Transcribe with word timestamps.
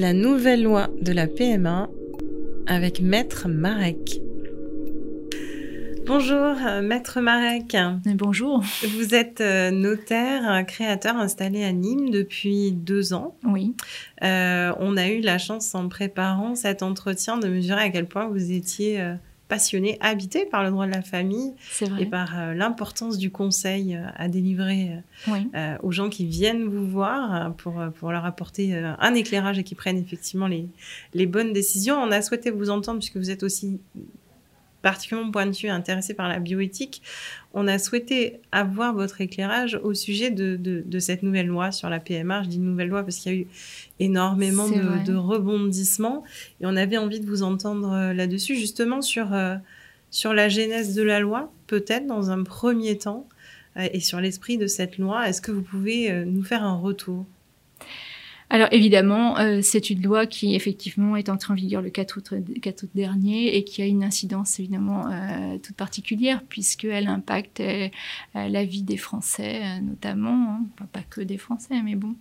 La 0.00 0.14
nouvelle 0.14 0.62
loi 0.62 0.88
de 1.02 1.12
la 1.12 1.26
PMA 1.26 1.90
avec 2.66 3.02
Maître 3.02 3.48
Marek. 3.48 4.22
Bonjour, 6.06 6.56
euh, 6.66 6.80
Maître 6.80 7.20
Marek. 7.20 7.76
Bonjour. 8.14 8.64
Vous 8.96 9.14
êtes 9.14 9.42
euh, 9.42 9.70
notaire, 9.70 10.64
créateur 10.66 11.16
installé 11.16 11.62
à 11.64 11.72
Nîmes 11.72 12.08
depuis 12.08 12.72
deux 12.72 13.12
ans. 13.12 13.36
Oui. 13.44 13.74
Euh, 14.22 14.72
on 14.78 14.96
a 14.96 15.06
eu 15.08 15.20
la 15.20 15.36
chance 15.36 15.74
en 15.74 15.90
préparant 15.90 16.54
cet 16.54 16.82
entretien 16.82 17.36
de 17.36 17.48
mesurer 17.48 17.82
à 17.82 17.90
quel 17.90 18.06
point 18.06 18.26
vous 18.26 18.52
étiez 18.52 19.04
passionné, 19.50 19.98
habité 20.00 20.46
par 20.46 20.62
le 20.62 20.70
droit 20.70 20.86
de 20.86 20.92
la 20.92 21.02
famille 21.02 21.54
et 21.98 22.06
par 22.06 22.38
euh, 22.38 22.54
l'importance 22.54 23.18
du 23.18 23.32
conseil 23.32 23.96
euh, 23.96 24.04
à 24.14 24.28
délivrer 24.28 24.92
euh, 25.28 25.76
aux 25.82 25.90
gens 25.90 26.08
qui 26.08 26.24
viennent 26.24 26.68
vous 26.68 26.86
voir 26.86 27.52
pour, 27.56 27.82
pour 27.98 28.12
leur 28.12 28.24
apporter 28.24 28.74
un 28.74 29.14
éclairage 29.14 29.58
et 29.58 29.64
qui 29.64 29.74
prennent 29.74 29.98
effectivement 29.98 30.46
les, 30.46 30.68
les 31.14 31.26
bonnes 31.26 31.52
décisions. 31.52 31.96
On 31.96 32.12
a 32.12 32.22
souhaité 32.22 32.50
vous 32.50 32.70
entendre 32.70 33.00
puisque 33.00 33.16
vous 33.16 33.30
êtes 33.30 33.42
aussi 33.42 33.80
particulièrement 34.82 35.30
pointu 35.30 35.66
et 35.66 35.70
intéressé 35.70 36.14
par 36.14 36.28
la 36.28 36.38
bioéthique, 36.38 37.02
on 37.52 37.66
a 37.66 37.78
souhaité 37.78 38.40
avoir 38.52 38.94
votre 38.94 39.20
éclairage 39.20 39.78
au 39.82 39.92
sujet 39.92 40.30
de, 40.30 40.56
de, 40.56 40.98
cette 40.98 41.22
nouvelle 41.22 41.48
loi 41.48 41.72
sur 41.72 41.90
la 41.90 41.98
PMA. 41.98 42.44
Je 42.44 42.48
dis 42.48 42.58
nouvelle 42.58 42.88
loi 42.88 43.02
parce 43.02 43.18
qu'il 43.18 43.32
y 43.32 43.34
a 43.34 43.38
eu 43.38 43.46
énormément 43.98 44.68
de, 44.68 45.04
de, 45.04 45.14
rebondissements 45.14 46.22
et 46.60 46.66
on 46.66 46.76
avait 46.76 46.96
envie 46.96 47.18
de 47.18 47.26
vous 47.26 47.42
entendre 47.42 47.92
euh, 47.92 48.12
là-dessus, 48.12 48.54
justement 48.56 49.02
sur, 49.02 49.34
euh, 49.34 49.56
sur 50.10 50.32
la 50.32 50.48
genèse 50.48 50.94
de 50.94 51.02
la 51.02 51.18
loi, 51.18 51.52
peut-être 51.66 52.06
dans 52.06 52.30
un 52.30 52.44
premier 52.44 52.98
temps, 52.98 53.26
euh, 53.76 53.88
et 53.92 54.00
sur 54.00 54.20
l'esprit 54.20 54.56
de 54.56 54.68
cette 54.68 54.98
loi. 54.98 55.28
Est-ce 55.28 55.40
que 55.40 55.50
vous 55.50 55.62
pouvez 55.62 56.24
nous 56.24 56.44
faire 56.44 56.62
un 56.62 56.76
retour? 56.76 57.26
Alors 58.52 58.66
évidemment, 58.72 59.38
euh, 59.38 59.60
c'est 59.62 59.90
une 59.90 60.02
loi 60.02 60.26
qui 60.26 60.56
effectivement 60.56 61.14
est 61.14 61.28
entrée 61.28 61.52
en 61.52 61.56
vigueur 61.56 61.82
le 61.82 61.90
4 61.90 62.16
août, 62.16 62.34
4 62.60 62.82
août 62.82 62.90
dernier 62.96 63.56
et 63.56 63.62
qui 63.62 63.80
a 63.80 63.86
une 63.86 64.02
incidence 64.02 64.58
évidemment 64.58 65.06
euh, 65.08 65.56
toute 65.58 65.76
particulière 65.76 66.42
puisqu'elle 66.48 67.06
impacte 67.06 67.60
euh, 67.60 67.88
la 68.34 68.64
vie 68.64 68.82
des 68.82 68.96
Français 68.96 69.80
notamment, 69.82 70.58
hein. 70.80 70.86
pas 70.92 71.02
que 71.08 71.20
des 71.20 71.38
Français, 71.38 71.80
mais 71.84 71.94
bon. 71.94 72.16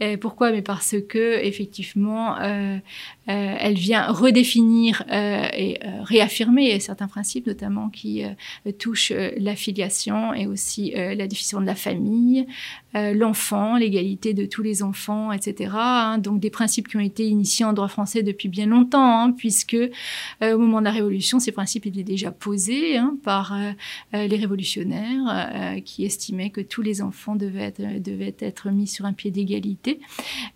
Et 0.00 0.16
pourquoi? 0.16 0.52
Mais 0.52 0.62
parce 0.62 0.96
que 1.06 1.44
effectivement, 1.44 2.36
elle 3.26 3.74
vient 3.74 4.10
redéfinir 4.10 5.04
et 5.10 5.78
réaffirmer 6.02 6.80
certains 6.80 7.08
principes, 7.08 7.46
notamment 7.46 7.90
qui 7.90 8.22
touchent 8.78 9.12
l'affiliation 9.36 10.32
et 10.32 10.46
aussi 10.46 10.92
la 10.94 11.26
définition 11.26 11.60
de 11.60 11.66
la 11.66 11.74
famille, 11.74 12.46
l'enfant, 12.94 13.76
l'égalité 13.76 14.34
de 14.34 14.46
tous 14.46 14.62
les 14.62 14.82
enfants, 14.82 15.32
etc. 15.32 15.73
Hein, 15.74 16.18
donc 16.18 16.40
des 16.40 16.50
principes 16.50 16.88
qui 16.88 16.96
ont 16.96 17.00
été 17.00 17.26
initiés 17.26 17.64
en 17.64 17.72
droit 17.72 17.88
français 17.88 18.22
depuis 18.22 18.48
bien 18.48 18.66
longtemps, 18.66 19.22
hein, 19.22 19.32
puisque 19.32 19.74
euh, 19.74 20.54
au 20.54 20.58
moment 20.58 20.80
de 20.80 20.84
la 20.84 20.90
Révolution, 20.90 21.38
ces 21.38 21.52
principes 21.52 21.86
étaient 21.86 22.02
déjà 22.02 22.30
posés 22.30 22.96
hein, 22.96 23.16
par 23.22 23.52
euh, 23.52 23.72
euh, 24.14 24.26
les 24.26 24.36
révolutionnaires 24.36 25.82
qui 25.84 26.04
estimaient 26.04 26.50
que 26.50 26.60
tous 26.60 26.82
les 26.82 27.02
enfants 27.02 27.36
devaient 27.36 27.72
être, 28.40 28.70
mis 28.70 28.86
sur 28.86 29.04
un 29.06 29.12
pied 29.12 29.30
d'égalité. 29.30 30.00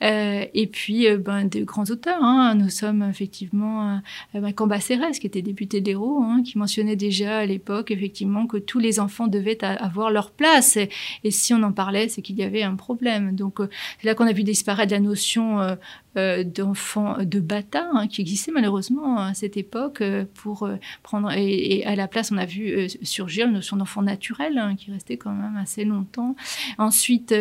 et 0.00 0.69
puis, 0.70 1.06
ben, 1.16 1.44
de 1.44 1.64
grands 1.64 1.84
auteurs. 1.84 2.22
nous 2.55 2.70
sommes 2.70 3.03
effectivement 3.03 4.00
ben, 4.34 4.53
Cambacérès, 4.53 5.19
qui 5.19 5.27
était 5.27 5.42
député 5.42 5.80
de 5.80 5.86
l'Hérault, 5.86 6.25
qui 6.44 6.58
mentionnait 6.58 6.97
déjà 6.97 7.38
à 7.38 7.47
l'époque 7.47 7.91
effectivement 7.91 8.47
que 8.47 8.56
tous 8.56 8.78
les 8.78 9.00
enfants 9.00 9.27
devaient 9.27 9.62
avoir 9.64 10.10
leur 10.10 10.30
place. 10.30 10.77
Et, 10.77 10.88
et 11.25 11.30
si 11.30 11.55
on 11.55 11.62
en 11.62 11.72
parlait, 11.72 12.08
c'est 12.08 12.22
qu'il 12.22 12.36
y 12.36 12.42
avait 12.42 12.62
un 12.62 12.77
problème. 12.77 13.34
Donc, 13.34 13.58
c'est 14.00 14.06
là 14.06 14.14
qu'on 14.14 14.27
a 14.27 14.32
vu 14.32 14.44
disparaître 14.44 14.92
la 14.92 15.00
notion 15.09 15.61
euh, 15.61 15.75
d'enfants 16.45 17.17
de 17.23 17.41
bâtards 17.41 17.95
hein, 17.95 18.09
qui 18.09 18.21
existait 18.21 18.53
malheureusement 18.53 19.19
à 19.19 19.34
cette 19.34 19.56
époque 19.56 20.01
euh, 20.01 20.25
pour 20.34 20.65
euh, 20.65 20.77
prendre 21.03 21.31
et, 21.33 21.84
à 21.84 21.97
la 21.97 22.09
place 22.09 22.33
on 22.33 22.39
a 22.39 22.47
vu 22.47 22.89
surgir 23.03 23.47
la 23.47 23.53
notion 23.53 23.77
d'enfant 23.77 24.03
naturel 24.03 24.59
hein, 24.59 24.75
qui 24.77 24.91
restait 24.91 25.17
quand 25.17 25.33
même 25.33 25.56
assez 25.56 25.84
longtemps. 25.84 26.37
Ensuite, 26.79 27.34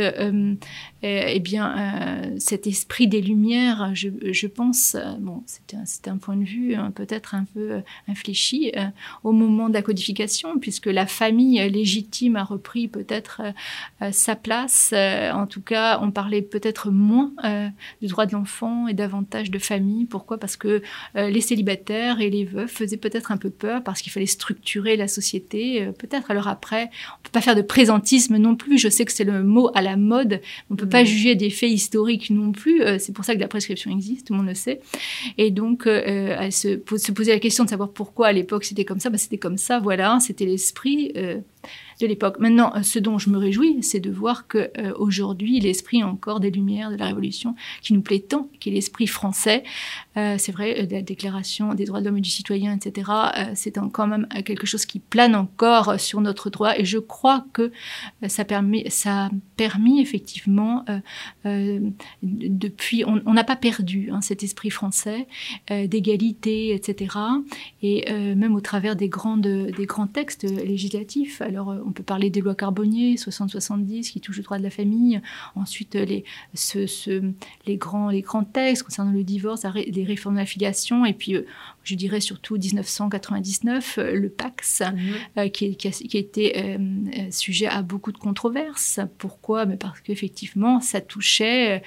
eh 1.01 1.39
bien 1.39 2.31
cet 2.37 2.67
esprit 2.67 3.07
des 3.07 3.21
lumières, 3.21 3.91
je, 3.93 4.47
pense, 4.47 4.95
bon 5.19 5.43
c'était 5.45 5.77
un, 5.77 6.13
un, 6.13 6.17
point 6.17 6.35
de 6.35 6.43
vue 6.43 6.75
hein, 6.75 6.91
peut-être 6.91 7.35
un 7.35 7.45
peu 7.53 7.81
infléchi 8.07 8.71
au 9.23 9.31
moment 9.31 9.69
de 9.69 9.73
la 9.73 9.81
codification 9.81 10.59
puisque 10.59 10.87
la 10.87 11.05
famille 11.05 11.67
légitime 11.69 12.35
a 12.35 12.43
repris 12.43 12.87
peut-être 12.87 13.41
sa 14.11 14.35
place. 14.35 14.93
en 14.93 15.47
tout 15.47 15.61
cas, 15.61 15.99
on 16.01 16.11
parlait 16.11 16.41
peut-être 16.41 16.91
moins 16.91 17.31
du 18.01 18.07
droit 18.07 18.25
de 18.25 18.33
l'enfant 18.33 18.66
et 18.87 18.93
davantage 18.93 19.51
de 19.51 19.59
familles. 19.59 20.05
Pourquoi? 20.05 20.37
Parce 20.37 20.55
que 20.55 20.81
euh, 21.15 21.29
les 21.29 21.41
célibataires 21.41 22.21
et 22.21 22.29
les 22.29 22.45
veufs 22.45 22.71
faisaient 22.71 22.97
peut-être 22.97 23.31
un 23.31 23.37
peu 23.37 23.49
peur 23.49 23.83
parce 23.83 24.01
qu'il 24.01 24.11
fallait 24.11 24.25
structurer 24.25 24.95
la 24.95 25.07
société. 25.07 25.83
Euh, 25.83 25.91
peut-être 25.91 26.31
alors 26.31 26.47
après, 26.47 26.89
on 27.19 27.23
peut 27.23 27.31
pas 27.31 27.41
faire 27.41 27.55
de 27.55 27.61
présentisme 27.61 28.37
non 28.37 28.55
plus. 28.55 28.77
Je 28.77 28.89
sais 28.89 29.05
que 29.05 29.11
c'est 29.11 29.23
le 29.23 29.43
mot 29.43 29.69
à 29.75 29.81
la 29.81 29.95
mode. 29.95 30.41
On 30.69 30.75
peut 30.75 30.89
pas 30.89 31.03
mm. 31.03 31.07
juger 31.07 31.35
des 31.35 31.49
faits 31.49 31.71
historiques 31.71 32.29
non 32.29 32.51
plus. 32.51 32.81
Euh, 32.81 32.97
c'est 32.99 33.13
pour 33.13 33.25
ça 33.25 33.35
que 33.35 33.39
la 33.39 33.47
prescription 33.47 33.91
existe, 33.91 34.27
tout 34.27 34.33
le 34.33 34.39
monde 34.39 34.47
le 34.47 34.55
sait. 34.55 34.81
Et 35.37 35.51
donc, 35.51 35.83
se, 35.83 36.49
se, 36.51 37.11
poser 37.11 37.31
la 37.31 37.39
question 37.39 37.63
de 37.63 37.69
savoir 37.69 37.89
pourquoi 37.89 38.27
à 38.27 38.31
l'époque 38.31 38.65
c'était 38.65 38.85
comme 38.85 38.99
ça. 38.99 39.09
Bah, 39.09 39.17
c'était 39.17 39.37
comme 39.37 39.57
ça, 39.57 39.79
voilà. 39.79 40.19
C'était 40.19 40.45
l'esprit 40.45 41.13
de 41.99 42.07
l'époque. 42.07 42.39
Maintenant, 42.39 42.73
euh, 42.75 42.83
ce 42.83 42.99
dont 42.99 43.17
je 43.17 43.29
me 43.29 43.37
réjouis, 43.37 43.81
c'est 43.81 43.99
de 43.99 44.11
voir 44.11 44.47
que 44.47 44.69
euh, 44.77 44.93
aujourd'hui, 44.97 45.59
l'esprit 45.59 46.03
encore 46.03 46.39
des 46.39 46.51
Lumières, 46.51 46.91
de 46.91 46.95
la 46.95 47.07
Révolution, 47.07 47.55
qui 47.81 47.93
nous 47.93 48.01
plaît 48.01 48.19
tant, 48.19 48.49
qui 48.59 48.69
est 48.69 48.71
l'esprit 48.71 49.07
français, 49.07 49.63
euh, 50.17 50.35
c'est 50.37 50.51
vrai, 50.51 50.87
la 50.89 51.01
Déclaration 51.01 51.73
des 51.73 51.85
droits 51.85 52.01
de 52.01 52.05
l'homme 52.05 52.17
et 52.17 52.21
du 52.21 52.29
citoyen, 52.29 52.75
etc., 52.75 53.11
c'est 53.53 53.77
quand 53.91 54.07
même 54.07 54.27
quelque 54.45 54.65
chose 54.65 54.85
qui 54.85 54.99
plane 54.99 55.35
encore 55.35 55.99
sur 55.99 56.21
notre 56.21 56.49
droit, 56.49 56.77
et 56.77 56.85
je 56.85 56.97
crois 56.97 57.45
que 57.53 57.71
ça 58.27 58.43
a 58.43 59.29
permis 59.55 60.01
effectivement, 60.01 60.85
depuis, 62.23 63.03
on 63.05 63.33
n'a 63.33 63.43
pas 63.43 63.55
perdu 63.55 64.09
hein, 64.11 64.21
cet 64.21 64.43
esprit 64.43 64.69
français 64.69 65.27
d'égalité, 65.69 66.73
etc., 66.73 67.15
et 67.81 68.11
même 68.35 68.55
au 68.55 68.61
travers 68.61 68.95
des 68.95 69.07
des 69.07 69.85
grands 69.85 70.07
textes 70.07 70.43
législatifs. 70.43 71.41
Alors, 71.41 71.56
on 71.57 71.91
peut 71.91 72.03
parler 72.03 72.29
des 72.29 72.41
lois 72.41 72.55
Carbonnier, 72.55 73.15
60-70, 73.15 74.11
qui 74.11 74.21
touchent 74.21 74.37
le 74.37 74.43
droit 74.43 74.57
de 74.57 74.63
la 74.63 74.69
famille. 74.69 75.21
Ensuite, 75.55 75.95
les, 75.95 76.23
les, 77.65 77.77
grands, 77.77 78.43
textes 78.43 78.83
concernant 78.83 79.11
le 79.11 79.23
divorce, 79.23 79.65
les 79.75 80.03
réformes 80.03 80.35
de 80.35 80.39
l'affiliation. 80.39 81.05
Et 81.05 81.13
puis, 81.13 81.35
euh, 81.35 81.45
je 81.87 81.95
dirais 81.95 82.19
surtout 82.19 82.57
1999, 82.57 83.97
euh, 83.97 84.11
le 84.13 84.29
Pax, 84.29 84.81
mhm. 84.81 84.97
euh, 85.37 85.49
qui, 85.49 85.75
qui, 85.75 85.87
a, 85.87 85.91
qui, 85.91 86.17
été 86.17 86.77
sujet 87.31 87.67
à 87.67 87.81
beaucoup 87.81 88.11
de 88.11 88.17
controverses. 88.17 88.99
Pourquoi? 89.17 89.65
Mais 89.65 89.77
Parce 89.77 89.99
qu'effectivement, 90.01 90.79
ça 90.81 91.01
touchait 91.01 91.81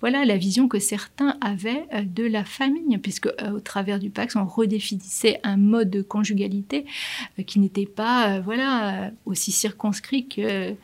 voilà, 0.00 0.24
la 0.24 0.36
vision 0.36 0.68
que 0.68 0.78
certains 0.78 1.36
avaient 1.40 1.86
de 2.04 2.24
la 2.24 2.44
famille, 2.44 2.98
puisque 2.98 3.28
au 3.52 3.60
travers 3.60 3.98
du 3.98 4.10
Pax, 4.10 4.36
on 4.36 4.46
redéfinissait 4.46 5.40
un 5.42 5.56
mode 5.56 5.90
de 5.90 6.02
conjugalité 6.02 6.86
qui 7.46 7.58
n'était 7.58 7.86
pas 7.86 8.40
voilà, 8.40 9.04
euh, 9.04 9.10
aussi 9.26 9.52
circonscrit 9.52 10.26
que, 10.26 10.74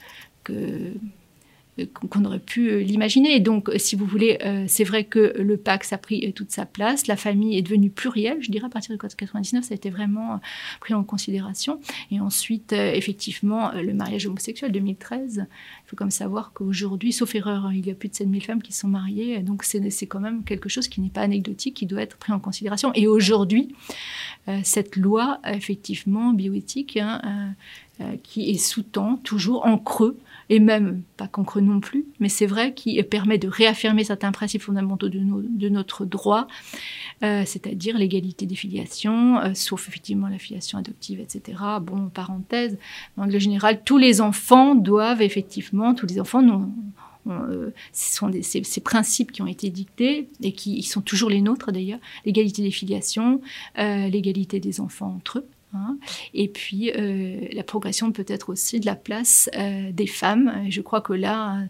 qu'on 2.11 2.25
aurait 2.25 2.39
pu 2.39 2.71
euh, 2.71 2.81
l'imaginer. 2.81 3.41
Donc, 3.41 3.71
si 3.77 3.97
vous 3.97 4.07
voulez, 4.07 4.39
euh, 4.45 4.65
c'est 4.69 4.85
vrai 4.85 5.05
que 5.05 5.35
le 5.39 5.57
Pax 5.57 5.93
a 5.93 5.99
pris 5.99 6.33
toute 6.33 6.51
sa 6.51 6.67
place, 6.67 7.07
la 7.07 7.17
famille 7.17 7.57
est 7.59 7.63
devenue 7.63 7.91
plurielle, 7.91 8.39
je 8.41 8.51
dirais 8.51 8.67
à 8.67 8.69
partir 8.69 8.91
de 8.91 8.95
1999, 8.95 9.65
ça 9.65 9.73
a 9.73 9.77
été 9.77 9.91
vraiment 9.91 10.41
pris 10.81 10.95
en 10.95 11.05
considération. 11.05 11.81
Et 12.11 12.21
ensuite, 12.21 12.73
effectivement, 12.73 13.73
le 13.73 13.93
mariage 13.93 14.27
homosexuel 14.27 14.73
2013, 14.73 15.47
il 15.85 15.91
faut 15.91 15.97
comme 15.97 16.11
savoir 16.11 16.53
qu'aujourd'hui, 16.55 17.13
sauf 17.13 17.35
erreur, 17.35 17.71
il 17.73 17.87
y 17.87 17.91
a 17.91 17.95
plus 17.95 18.09
de 18.09 18.15
7000 18.15 18.43
femmes 18.43 18.63
qui 18.63 18.73
sont 18.73 18.89
mariées, 18.89 19.41
donc 19.41 19.65
c'est 19.65 20.07
quand 20.07 20.21
même 20.21 20.43
quelque 20.45 20.69
chose 20.69 20.89
qui 20.89 21.01
n'est 21.01 21.11
pas 21.11 21.21
anecdotique, 21.21 21.75
qui 21.75 21.87
doit 21.87 22.01
être 22.01 22.17
pris 22.17 22.33
en 22.33 22.41
considération. 22.41 22.91
Et 22.95 23.07
aujourd'hui, 23.07 23.75
cette 24.63 24.97
loi, 24.97 25.41
effectivement, 25.45 26.33
bioéthique, 26.33 26.97
hein, 26.97 27.55
euh, 28.01 28.17
qui 28.25 28.51
est 28.51 28.59
sous-tend 28.59 29.19
toujours 29.19 29.67
en 29.67 29.79
creux, 29.79 30.19
et 30.49 30.59
même 30.59 31.03
pas 31.17 31.29
qu'en 31.29 31.45
creux 31.45 31.61
non 31.61 31.79
plus, 31.79 32.05
mais 32.19 32.29
c'est 32.29 32.47
vrai 32.47 32.75
qui 32.75 33.01
permet 33.05 33.39
de 33.39 33.47
réaffirmer 33.47 34.03
certains 34.03 34.33
principes 34.33 34.63
fondamentaux 34.63 35.09
de, 35.09 35.69
notre 35.69 36.05
droit, 36.05 36.49
euh, 37.23 37.45
c'est-à-dire 37.47 37.97
l'égalité 37.97 38.47
des 38.47 38.57
filiations, 38.57 39.39
euh, 39.39 39.55
sauf 39.55 39.89
effectivement 39.89 40.27
la 40.27 40.39
filiation 40.39 40.79
adoptive, 40.79 41.21
etc. 41.21 41.57
Bon, 41.83 42.09
parenthèse, 42.09 42.79
en 43.17 43.23
règle 43.23 43.39
générale, 43.39 43.81
tous 43.85 43.99
les 43.99 44.21
enfants 44.21 44.75
doivent 44.75 45.23
effectivement, 45.23 45.74
tous 45.97 46.07
les 46.07 46.21
enfants 46.21 46.43
ce 47.27 48.17
sont 48.17 48.29
des, 48.29 48.43
ces, 48.43 48.81
principes 48.83 49.33
qui 49.33 49.41
ont 49.41 49.47
été 49.47 49.71
dictés 49.71 50.29
et 50.43 50.53
qui 50.53 50.83
sont 50.83 51.01
toujours 51.01 51.31
les 51.31 51.41
nôtres 51.41 51.73
d'ailleurs, 51.73 51.99
l'égalité 52.27 52.61
des 52.63 52.71
filiations, 52.71 53.41
l'égalité 53.77 54.61
des 54.61 54.79
enfants 54.79 55.15
entre 55.17 55.39
eux, 55.39 55.47
Hein. 55.75 55.99
Et 56.35 56.49
puis 56.49 56.93
euh, 56.93 57.49
la 57.53 57.65
progression 57.65 58.13
peut-être 58.13 58.51
aussi 58.51 58.81
de 58.81 58.87
la 58.87 58.95
place 58.95 59.51
euh, 59.57 59.91
des 59.93 60.07
femmes. 60.07 60.65
Je 60.69 60.81
crois 60.81 61.01
que 61.01 61.13
là, 61.13 61.63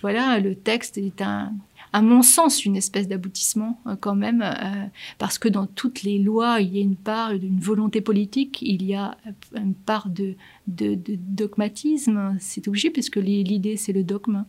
voilà, 0.00 0.38
le 0.38 0.54
texte 0.54 0.96
est 0.98 1.20
un, 1.22 1.52
à 1.92 2.02
mon 2.02 2.22
sens, 2.22 2.64
une 2.64 2.76
espèce 2.76 3.08
d'aboutissement 3.08 3.80
quand 4.00 4.14
même, 4.14 4.44
parce 5.18 5.38
que 5.38 5.48
dans 5.48 5.66
toutes 5.66 6.02
les 6.02 6.18
lois, 6.18 6.60
il 6.60 6.76
y 6.76 6.78
a 6.78 6.82
une 6.82 6.96
part 6.96 7.38
d'une 7.38 7.60
volonté 7.60 8.00
politique, 8.00 8.58
il 8.62 8.82
y 8.84 8.94
a 8.94 9.16
une 9.54 9.74
part 9.74 10.08
de 10.08 10.36
dogmatisme, 10.66 12.36
c'est 12.40 12.68
obligé, 12.68 12.90
puisque 12.90 13.16
l'idée, 13.16 13.76
c'est 13.76 13.92
le 13.92 14.04
dogme, 14.04 14.44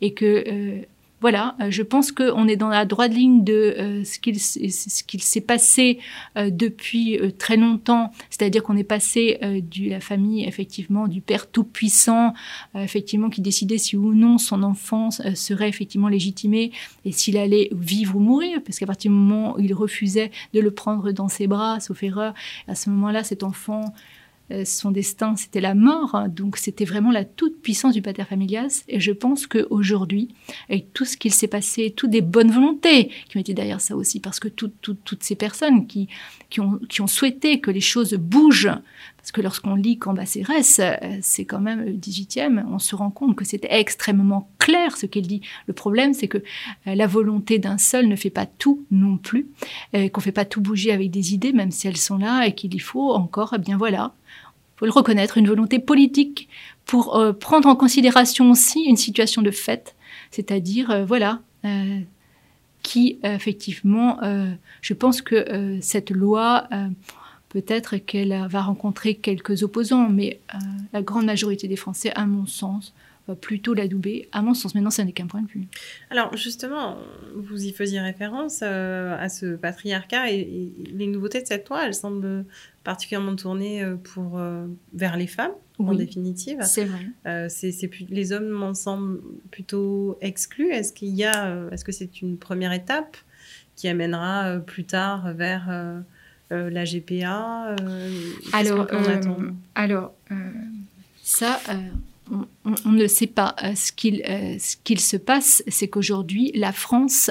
et 0.00 0.14
que 0.14 0.84
voilà, 1.24 1.56
euh, 1.62 1.70
je 1.70 1.82
pense 1.82 2.12
qu'on 2.12 2.46
est 2.48 2.56
dans 2.56 2.68
la 2.68 2.84
droite 2.84 3.14
ligne 3.14 3.44
de 3.44 3.54
euh, 3.78 4.04
ce 4.04 4.18
qu'il 4.18 5.22
s'est 5.22 5.40
passé 5.40 5.98
euh, 6.36 6.50
depuis 6.50 7.18
très 7.38 7.56
longtemps, 7.56 8.12
c'est-à-dire 8.28 8.62
qu'on 8.62 8.76
est 8.76 8.84
passé 8.84 9.38
de 9.42 9.88
la 9.88 10.00
famille 10.00 10.44
effectivement 10.44 11.08
du 11.08 11.22
père 11.22 11.50
tout 11.50 11.64
puissant, 11.64 12.34
effectivement 12.74 13.30
qui 13.30 13.40
décidait 13.40 13.78
si 13.78 13.96
ou 13.96 14.12
non 14.12 14.36
son 14.36 14.62
enfant 14.62 15.10
serait 15.10 15.70
effectivement 15.70 16.08
légitimé 16.08 16.72
et 17.06 17.12
s'il 17.12 17.38
allait 17.38 17.70
vivre 17.72 18.16
ou 18.16 18.20
mourir, 18.20 18.60
parce 18.62 18.78
qu'à 18.78 18.86
partir 18.86 19.10
du 19.10 19.16
moment 19.16 19.54
où 19.56 19.60
il 19.60 19.72
refusait 19.72 20.30
de 20.52 20.60
le 20.60 20.72
prendre 20.72 21.10
dans 21.10 21.28
ses 21.28 21.46
bras, 21.46 21.80
sauf 21.80 22.02
erreur, 22.02 22.34
à 22.68 22.74
ce 22.74 22.90
moment-là, 22.90 23.24
cet 23.24 23.44
enfant 23.44 23.94
son 24.64 24.90
destin, 24.90 25.36
c'était 25.36 25.60
la 25.60 25.74
mort. 25.74 26.14
Hein. 26.14 26.28
Donc, 26.28 26.56
c'était 26.56 26.84
vraiment 26.84 27.10
la 27.10 27.24
toute 27.24 27.60
puissance 27.62 27.94
du 27.94 28.02
pater 28.02 28.24
familias. 28.24 28.84
Et 28.88 29.00
je 29.00 29.12
pense 29.12 29.46
qu'aujourd'hui, 29.46 30.34
avec 30.68 30.92
tout 30.92 31.04
ce 31.04 31.16
qu'il 31.16 31.32
s'est 31.32 31.48
passé, 31.48 31.92
toutes 31.96 32.10
des 32.10 32.20
bonnes 32.20 32.50
volontés 32.50 33.10
qui 33.28 33.36
ont 33.36 33.40
été 33.40 33.54
derrière 33.54 33.80
ça 33.80 33.96
aussi, 33.96 34.20
parce 34.20 34.40
que 34.40 34.48
toutes 34.48 35.22
ces 35.22 35.34
personnes 35.34 35.86
qui, 35.86 36.08
qui, 36.50 36.60
ont, 36.60 36.78
qui 36.88 37.00
ont 37.00 37.06
souhaité 37.06 37.60
que 37.60 37.70
les 37.70 37.80
choses 37.80 38.14
bougent, 38.14 38.70
parce 39.24 39.32
que 39.32 39.40
lorsqu'on 39.40 39.74
lit 39.74 39.96
Cambacérès, 39.96 40.80
euh, 40.80 40.92
c'est 41.22 41.46
quand 41.46 41.58
même 41.58 41.82
le 41.82 41.92
18e, 41.92 42.62
on 42.70 42.78
se 42.78 42.94
rend 42.94 43.08
compte 43.08 43.36
que 43.36 43.46
c'était 43.46 43.72
extrêmement 43.72 44.50
clair 44.58 44.98
ce 44.98 45.06
qu'il 45.06 45.26
dit. 45.26 45.40
Le 45.66 45.72
problème, 45.72 46.12
c'est 46.12 46.28
que 46.28 46.36
euh, 46.86 46.94
la 46.94 47.06
volonté 47.06 47.58
d'un 47.58 47.78
seul 47.78 48.06
ne 48.06 48.16
fait 48.16 48.28
pas 48.28 48.44
tout 48.44 48.84
non 48.90 49.16
plus, 49.16 49.46
qu'on 50.12 50.20
fait 50.20 50.30
pas 50.30 50.44
tout 50.44 50.60
bouger 50.60 50.92
avec 50.92 51.10
des 51.10 51.32
idées, 51.32 51.54
même 51.54 51.70
si 51.70 51.88
elles 51.88 51.96
sont 51.96 52.18
là, 52.18 52.46
et 52.46 52.54
qu'il 52.54 52.74
y 52.74 52.78
faut 52.78 53.12
encore, 53.12 53.54
eh 53.56 53.58
bien 53.58 53.78
voilà, 53.78 54.12
faut 54.76 54.84
le 54.84 54.92
reconnaître, 54.92 55.38
une 55.38 55.48
volonté 55.48 55.78
politique 55.78 56.50
pour 56.84 57.16
euh, 57.16 57.32
prendre 57.32 57.66
en 57.66 57.76
considération 57.76 58.50
aussi 58.50 58.82
une 58.82 58.98
situation 58.98 59.40
de 59.40 59.50
fait, 59.50 59.96
c'est-à-dire, 60.30 60.90
euh, 60.90 61.04
voilà, 61.06 61.40
euh, 61.64 62.00
qui 62.82 63.18
effectivement, 63.22 64.18
je 64.82 64.92
pense 64.92 65.22
que 65.22 65.78
cette 65.80 66.10
loi, 66.10 66.68
peut-être 67.54 67.96
qu'elle 67.96 68.46
va 68.50 68.60
rencontrer 68.60 69.14
quelques 69.14 69.62
opposants, 69.62 70.10
mais 70.10 70.40
la 70.92 71.02
grande 71.02 71.24
majorité 71.24 71.68
des 71.68 71.76
Français, 71.76 72.12
à 72.14 72.26
mon 72.26 72.46
sens, 72.46 72.92
plutôt 73.40 73.72
l'adouber. 73.72 74.28
À 74.32 74.42
mon 74.42 74.52
sens, 74.52 74.74
maintenant, 74.74 74.90
ça 74.90 75.04
n'est 75.04 75.12
qu'un 75.12 75.28
point 75.28 75.40
de 75.40 75.48
vue. 75.48 75.66
Alors, 76.10 76.36
justement, 76.36 76.98
vous 77.34 77.64
y 77.64 77.72
faisiez 77.72 78.00
référence 78.00 78.62
à 78.62 79.28
ce 79.28 79.54
patriarcat 79.54 80.30
et, 80.32 80.40
et, 80.40 80.72
les 80.92 81.06
nouveautés 81.06 81.40
de 81.40 81.46
cette 81.46 81.68
loi, 81.68 81.86
elles 81.86 81.94
semblent 81.94 82.44
particulièrement 82.84 83.34
tournée 83.34 83.82
euh, 83.82 83.96
pour, 83.96 84.38
euh, 84.38 84.66
vers 84.92 85.16
les 85.16 85.26
femmes, 85.26 85.54
en 85.78 85.94
définitive. 85.94 86.58
C'est 86.62 86.84
vrai. 86.84 87.06
Euh, 87.26 87.46
c'est, 87.48 87.90
les 88.10 88.32
hommes 88.32 88.48
m'en 88.48 88.74
semblent 88.74 89.20
plutôt 89.50 90.18
exclus. 90.20 90.70
Est-ce 90.70 90.92
qu'il 90.92 91.08
y 91.08 91.24
a, 91.24 91.68
est-ce 91.72 91.84
que 91.84 91.92
c'est 91.92 92.20
une 92.20 92.36
première 92.36 92.72
étape 92.72 93.16
qui 93.74 93.88
amènera 93.88 94.60
plus 94.60 94.84
tard 94.84 95.32
vers 95.34 95.68
la 96.70 96.84
GPA 96.84 97.76
Alors, 98.52 98.86
alors 99.74 100.12
ça, 101.22 101.60
on, 102.30 102.92
ne 102.92 103.06
sait 103.06 103.26
pas. 103.26 103.54
ce, 103.74 103.92
qu'il, 103.92 104.22
ce 104.24 104.76
qu'il 104.82 105.00
se 105.00 105.16
passe, 105.16 105.62
c'est 105.68 105.88
qu'aujourd'hui, 105.88 106.52
la 106.54 106.72
France 106.72 107.30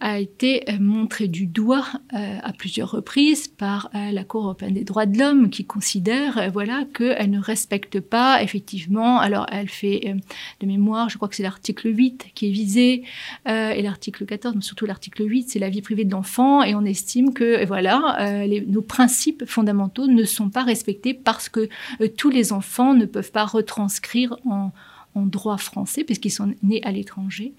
a 0.00 0.18
été 0.18 0.68
euh, 0.68 0.78
montré 0.80 1.28
du 1.28 1.46
doigt 1.46 1.86
euh, 2.12 2.38
à 2.42 2.52
plusieurs 2.52 2.90
reprises 2.90 3.48
par 3.48 3.90
euh, 3.94 4.10
la 4.10 4.24
Cour 4.24 4.44
européenne 4.44 4.74
des 4.74 4.84
droits 4.84 5.06
de 5.06 5.18
l'homme 5.18 5.50
qui 5.50 5.64
considère 5.64 6.50
voilà 6.52 6.84
qu'elle 6.94 7.30
ne 7.30 7.40
respecte 7.40 8.00
pas 8.00 8.42
effectivement 8.42 9.18
alors 9.18 9.46
elle 9.50 9.68
fait 9.68 10.14
de 10.60 10.66
mémoire 10.66 11.08
je 11.08 11.16
crois 11.16 11.28
que 11.28 11.36
c'est 11.36 11.42
l'article 11.42 11.94
8 11.96 12.26
qui 12.34 12.48
est 12.48 12.50
visé 12.50 13.04
et 13.46 13.82
l'article 13.82 14.26
14 14.26 14.56
mais 14.56 14.62
surtout 14.62 14.86
l'article 14.86 15.28
8 15.28 15.50
c'est 15.50 15.58
la 15.58 15.70
vie 15.70 15.82
privée 15.82 16.04
de 16.04 16.12
l'enfant 16.12 16.62
et 16.62 16.74
on 16.74 16.84
estime 16.84 17.32
que 17.32 17.64
voilà 17.66 18.46
nos 18.66 18.82
principes 18.82 19.44
fondamentaux 19.46 20.06
ne 20.06 20.24
sont 20.24 20.50
pas 20.50 20.62
respectés 20.62 21.14
parce 21.14 21.48
que 21.48 21.68
tous 22.16 22.30
les 22.30 22.52
enfants 22.52 22.94
ne 22.94 23.06
peuvent 23.06 23.32
pas 23.32 23.44
retranscrire 23.44 24.36
en 24.44 24.72
en 25.14 25.26
droit 25.26 25.58
français, 25.58 26.04
puisqu'ils 26.04 26.30
sont 26.30 26.54
nés 26.62 26.82
à 26.84 26.90
l'étranger, 26.90 27.52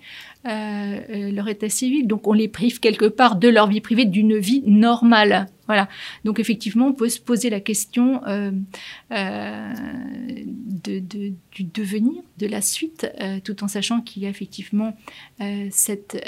euh, 0.45 0.49
euh, 1.09 1.31
leur 1.31 1.47
état 1.47 1.69
civil. 1.69 2.07
Donc 2.07 2.27
on 2.27 2.33
les 2.33 2.47
prive 2.47 2.79
quelque 2.79 3.05
part 3.05 3.37
de 3.37 3.47
leur 3.47 3.67
vie 3.67 3.81
privée, 3.81 4.05
d'une 4.05 4.37
vie 4.37 4.61
normale. 4.65 5.47
Voilà. 5.67 5.87
Donc 6.25 6.39
effectivement, 6.39 6.87
on 6.87 6.93
peut 6.93 7.09
se 7.09 7.19
poser 7.19 7.49
la 7.49 7.59
question 7.59 8.21
euh, 8.27 8.51
de, 10.29 10.99
du 10.99 11.63
devenir, 11.63 12.21
de 12.37 12.47
la 12.47 12.61
suite, 12.61 13.07
tout 13.43 13.63
en 13.63 13.67
sachant 13.67 14.01
qu'il 14.01 14.23
y 14.23 14.25
a 14.27 14.29
effectivement 14.29 14.95
cette 15.71 16.23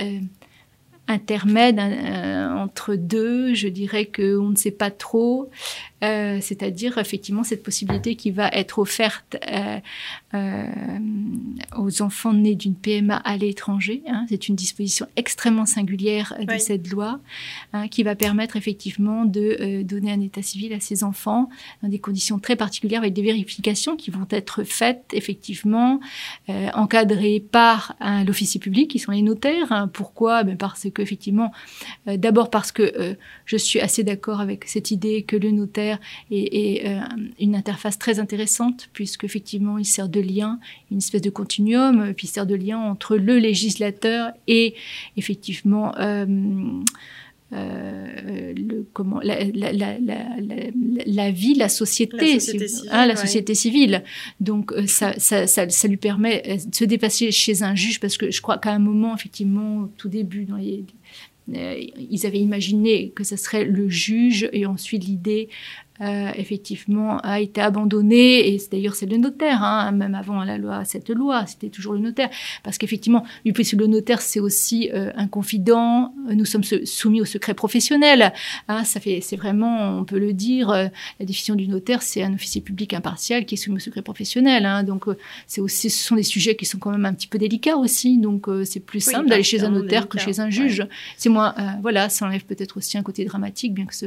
intermède 1.07 1.79
entre 1.79 2.95
deux. 2.95 3.53
Je 3.53 3.67
dirais 3.67 4.05
qu'on 4.05 4.49
ne 4.49 4.55
sait 4.55 4.71
pas 4.71 4.89
trop. 4.89 5.51
Euh, 6.03 6.37
c'est-à-dire 6.41 6.99
effectivement 6.99 7.43
cette 7.43 7.63
possibilité 7.63 8.15
qui 8.15 8.29
va 8.29 8.49
être 8.49 8.77
offerte 8.77 9.35
euh, 9.51 9.79
euh, 10.35 10.67
aux 11.75 12.03
enfants 12.03 12.33
nés 12.33 12.53
d'une 12.53 12.75
PMA 12.75 13.15
à 13.15 13.35
l'étranger. 13.35 14.03
Hein. 14.07 14.27
C'est 14.29 14.47
une 14.47 14.55
disposition 14.55 15.07
extrêmement 15.15 15.65
singulière 15.65 16.35
de 16.39 16.57
cette 16.59 16.87
loi 16.91 17.19
hein, 17.73 17.87
qui 17.87 18.03
va 18.03 18.15
permettre 18.15 18.57
effectivement 18.57 19.25
de 19.25 19.81
donner 19.81 20.11
un 20.11 20.21
état 20.21 20.43
civil 20.43 20.71
à 20.73 20.79
ces 20.79 21.03
enfants 21.03 21.49
dans 21.81 21.89
des 21.89 21.99
conditions 21.99 22.37
très 22.37 22.55
particulières 22.55 23.01
avec 23.01 23.13
des 23.13 23.23
vérifications 23.23 23.95
qui 23.95 24.11
vont 24.11 24.27
être 24.29 24.63
faites 24.63 25.05
effectivement 25.13 25.99
encadrées 26.73 27.43
par 27.51 27.95
l'officier 28.25 28.59
public 28.59 28.91
qui 28.91 28.99
sont 28.99 29.11
les 29.11 29.23
notaires. 29.23 29.71
Hein. 29.71 29.87
Pourquoi? 29.87 30.43
Ben 30.43 30.57
Parce 30.57 30.87
que 30.93 31.01
effectivement, 31.01 31.51
d'abord 32.05 32.51
parce 32.51 32.71
que 32.71 33.17
je 33.45 33.57
suis 33.57 33.79
assez 33.79 34.03
d'accord 34.03 34.41
avec 34.41 34.65
cette 34.65 34.91
idée 34.91 35.23
que 35.23 35.35
le 35.35 35.51
notaire 35.51 35.86
et, 36.31 36.81
euh, 36.85 36.99
une 37.39 37.55
interface 37.55 37.97
très 37.97 38.19
intéressante 38.19 38.89
puisque 38.93 39.23
effectivement 39.23 39.77
il 39.77 39.85
sert 39.85 40.09
de 40.09 40.19
lien, 40.19 40.59
une 40.91 40.97
espèce 40.97 41.21
de 41.21 41.29
continuum, 41.29 42.13
puis 42.13 42.27
il 42.27 42.29
sert 42.29 42.45
de 42.45 42.55
lien 42.55 42.77
entre 42.77 43.17
le 43.17 43.37
législateur 43.37 44.31
et 44.47 44.75
effectivement 45.15 45.95
euh, 45.97 46.25
euh, 47.53 48.53
le, 48.53 48.85
comment, 48.91 49.21
la, 49.21 49.41
la, 49.45 49.71
la, 49.71 49.97
la, 51.05 51.31
vie, 51.31 51.53
la 51.53 51.69
société, 51.69 52.33
la 52.33 52.39
société, 52.39 52.67
civile, 52.67 52.89
hein, 52.91 53.15
société 53.15 53.55
civile. 53.55 54.03
Donc 54.41 54.73
ça, 54.87 55.13
ça, 55.17 55.47
ça, 55.47 55.69
ça, 55.69 55.87
lui 55.87 55.95
permet 55.95 56.59
de 56.65 56.75
se 56.75 56.83
dépasser 56.83 57.31
chez 57.31 57.63
un 57.63 57.73
juge 57.73 58.01
parce 58.01 58.17
que 58.17 58.31
je 58.31 58.41
crois 58.41 58.57
qu'à 58.57 58.73
un 58.73 58.79
moment, 58.79 59.15
effectivement, 59.15 59.83
au 59.83 59.87
tout 59.97 60.09
début, 60.09 60.43
dans 60.43 60.57
les, 60.57 60.83
euh, 60.83 61.36
ils 61.49 62.25
avaient 62.25 62.39
imaginé 62.39 63.11
que 63.11 63.23
ce 63.23 63.35
serait 63.35 63.63
le 63.65 63.87
juge 63.89 64.49
et 64.51 64.65
ensuite 64.65 65.05
l'idée 65.05 65.49
euh, 66.01 66.31
effectivement 66.35 67.17
a 67.19 67.39
été 67.39 67.59
abandonnée 67.59 68.53
et 68.53 68.61
d'ailleurs 68.71 68.93
c'est 68.93 69.07
le 69.07 69.17
notaire 69.17 69.63
hein, 69.63 69.91
même 69.91 70.13
avant 70.13 70.43
la 70.43 70.59
loi 70.59 70.85
cette 70.85 71.09
loi 71.09 71.45
c'était 71.47 71.69
toujours 71.69 71.93
le 71.93 71.99
notaire. 71.99 72.29
Parce 72.63 72.77
qu'effectivement 72.77 73.25
puisque 73.53 73.73
le 73.73 73.87
notaire 73.87 74.21
c'est 74.21 74.39
aussi 74.39 74.91
euh, 74.93 75.11
un 75.15 75.27
confident. 75.27 76.13
Nous 76.31 76.45
sommes 76.45 76.63
soumis 76.63 77.21
au 77.21 77.25
secret 77.25 77.55
professionnel. 77.55 78.31
Hein, 78.67 78.83
ça 78.83 78.99
fait 78.99 79.21
c'est 79.21 79.37
vraiment 79.37 79.97
on 79.97 80.03
peut 80.03 80.19
le 80.19 80.33
dire 80.33 80.69
la 80.69 80.89
définition 81.19 81.55
du 81.55 81.67
notaire 81.67 82.01
c'est 82.01 82.21
un 82.21 82.33
officier 82.33 82.61
public 82.61 82.93
impartial 82.93 83.45
qui 83.45 83.55
est 83.55 83.57
soumis 83.57 83.77
au 83.77 83.79
secret 83.79 84.03
professionnel 84.03 84.65
hein, 84.65 84.83
donc 84.83 85.05
c'est 85.47 85.61
aussi 85.61 85.89
ce 85.89 86.03
sont 86.03 86.15
des 86.15 86.23
sujets 86.23 86.55
qui 86.55 86.65
sont 86.65 86.77
quand 86.77 86.91
même 86.91 87.05
un 87.05 87.13
petit 87.13 87.27
peu 87.27 87.39
délicats 87.39 87.77
aussi. 87.77 88.19
Donc 88.19 88.47
c'est 88.65 88.81
plus 88.81 88.99
simple 88.99 89.29
d'aller 89.29 89.43
chez 89.43 89.63
un 89.63 89.69
notaire 89.69 90.07
que 90.07 90.19
chez 90.19 90.39
un 90.39 90.51
juge. 90.51 90.85
C'est 91.17 91.29
moins 91.29 91.55
voilà 91.81 92.09
ça 92.09 92.25
enlève 92.25 92.45
peut-être 92.45 92.77
aussi 92.77 92.97
un 92.99 93.03
côté 93.03 93.25
dramatique 93.25 93.73
bien 93.73 93.85
que 93.85 93.95
ce 93.95 94.05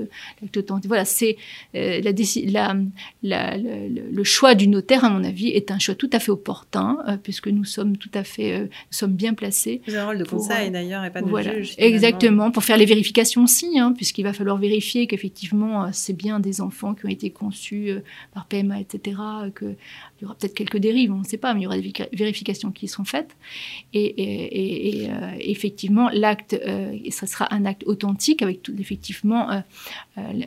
voilà 0.86 1.04
c'est 1.04 1.36
euh, 1.80 2.00
la, 2.02 2.74
la, 3.22 3.56
le, 3.56 4.24
choix 4.24 4.54
du 4.54 4.68
notaire, 4.68 5.04
à 5.04 5.10
mon 5.10 5.24
avis, 5.24 5.48
est 5.48 5.70
un 5.70 5.78
choix 5.78 5.94
tout 5.94 6.10
à 6.12 6.18
fait 6.18 6.30
opportun, 6.30 6.98
euh, 7.08 7.16
puisque 7.16 7.48
nous 7.48 7.64
sommes 7.64 7.96
tout 7.96 8.10
à 8.14 8.24
fait, 8.24 8.52
euh, 8.52 8.62
nous 8.62 8.68
sommes 8.90 9.12
bien 9.12 9.34
placés. 9.34 9.80
Avez 9.88 9.98
un 9.98 10.06
rôle 10.06 10.18
de 10.18 10.24
conseil 10.24 10.70
d'ailleurs 10.70 11.04
et 11.04 11.10
pas 11.10 11.22
de 11.22 11.28
voilà, 11.28 11.56
juge. 11.56 11.74
Exactement, 11.78 12.50
pour 12.50 12.64
faire 12.64 12.76
les 12.76 12.86
vérifications 12.86 13.44
aussi, 13.44 13.78
hein, 13.78 13.92
puisqu'il 13.96 14.22
va 14.22 14.32
falloir 14.32 14.58
vérifier 14.58 15.06
qu'effectivement 15.06 15.90
c'est 15.92 16.16
bien 16.16 16.40
des 16.40 16.60
enfants 16.60 16.94
qui 16.94 17.06
ont 17.06 17.10
été 17.10 17.30
conçus 17.30 17.92
par 18.34 18.46
PMA, 18.46 18.80
etc., 18.80 19.16
que 19.54 19.64
il 19.64 20.24
y 20.24 20.26
aura 20.26 20.34
peut-être 20.34 20.54
quelques 20.54 20.76
dérives, 20.76 21.12
on 21.12 21.20
ne 21.20 21.24
sait 21.24 21.38
pas, 21.38 21.54
mais 21.54 21.60
il 21.60 21.64
y 21.64 21.66
aura 21.66 21.78
des 21.78 21.92
vérifications 22.12 22.72
qui 22.72 22.88
seront 22.88 23.04
faites. 23.04 23.34
Et, 23.94 25.08
effectivement, 25.40 26.10
l'acte, 26.12 26.54
ce 27.10 27.26
sera 27.26 27.52
un 27.54 27.64
acte 27.64 27.84
authentique 27.86 28.42
avec 28.42 28.62
tout, 28.62 28.74
effectivement 28.78 29.62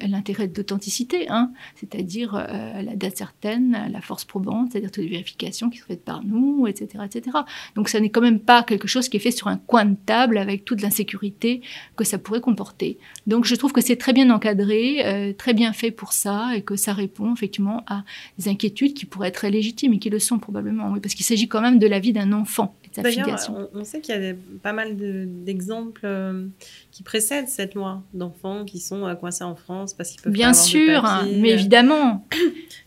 l'intérêt 0.08 0.48
d'authenticité 0.48 1.23
hein, 1.30 1.52
c'est-à-dire 1.76 2.34
la 2.34 2.96
date 2.96 3.18
certaine, 3.18 3.90
la 3.92 4.02
force 4.02 4.26
probante, 4.26 4.72
c'est-à-dire 4.72 4.92
toutes 4.92 5.04
les 5.04 5.10
vérifications 5.10 5.70
qui 5.70 5.80
sont 5.80 5.88
faites 5.88 6.04
par 6.04 6.24
nous, 6.24 6.68
etc., 6.68 7.04
etc. 7.06 7.38
Donc 7.76 7.90
ça 7.90 8.00
n'est 8.00 8.10
quand 8.10 8.22
même 8.22 8.40
pas 8.40 8.64
quelque 8.64 8.88
chose 8.88 9.10
qui 9.10 9.18
est 9.18 9.20
fait 9.20 9.32
sur 9.32 9.48
un 9.48 9.58
coin 9.58 9.86
de 9.86 9.96
table 10.06 10.38
avec 10.38 10.66
toute 10.66 10.82
l'insécurité 10.82 11.62
que 11.96 12.04
ça 12.04 12.18
pourrait 12.18 12.42
comporter. 12.42 12.98
Donc 13.28 13.46
je 13.46 13.56
trouve 13.56 13.72
que 13.72 13.82
c'est 13.82 13.98
très 13.98 14.14
bien 14.14 14.30
encadré, 14.30 15.36
très 15.38 15.54
bien 15.54 15.74
fait 15.74 15.92
pour 15.92 16.14
ça 16.14 16.56
et 16.56 16.62
que 16.62 16.76
ça 16.76 16.94
répond 16.94 17.34
effectivement 17.34 17.84
à 17.88 18.04
des 18.38 18.50
inquiétudes 18.50 18.94
qui 18.94 19.06
pourraient 19.06 19.30
être 19.30 19.48
légitimes 19.48 19.94
et 19.94 20.00
qui 20.00 20.10
le 20.10 20.20
sont 20.20 20.40
probablement, 20.40 20.94
parce 21.00 21.16
qu'il 21.16 21.26
s'agit 21.26 21.48
quand 21.48 21.62
même 21.62 21.80
de 21.80 21.88
la 21.88 22.00
vie 22.00 22.14
d'un 22.14 22.32
enfant. 22.34 22.76
D'ailleurs, 22.98 23.40
on, 23.74 23.84
sait 23.84 24.02
qu'il 24.02 24.16
y 24.16 24.30
a 24.30 24.34
pas 24.62 24.74
mal 24.74 24.96
d'exemples 24.96 26.02
euh, 26.04 26.46
qui 26.92 27.02
précèdent 27.04 27.48
cette 27.48 27.74
loi 27.74 28.04
d'enfants 28.14 28.66
qui 28.66 28.80
sont 28.80 29.06
euh, 29.06 29.16
coincés 29.16 29.44
en 29.44 29.56
France 29.56 29.94
parce 29.94 30.12
qu'ils 30.12 30.22
peuvent 30.22 30.34
Bien 30.34 30.50
pas 30.50 30.54
sûr, 30.54 30.98
avoir 31.06 31.26
mais 31.26 31.52
évidemment. 31.52 32.28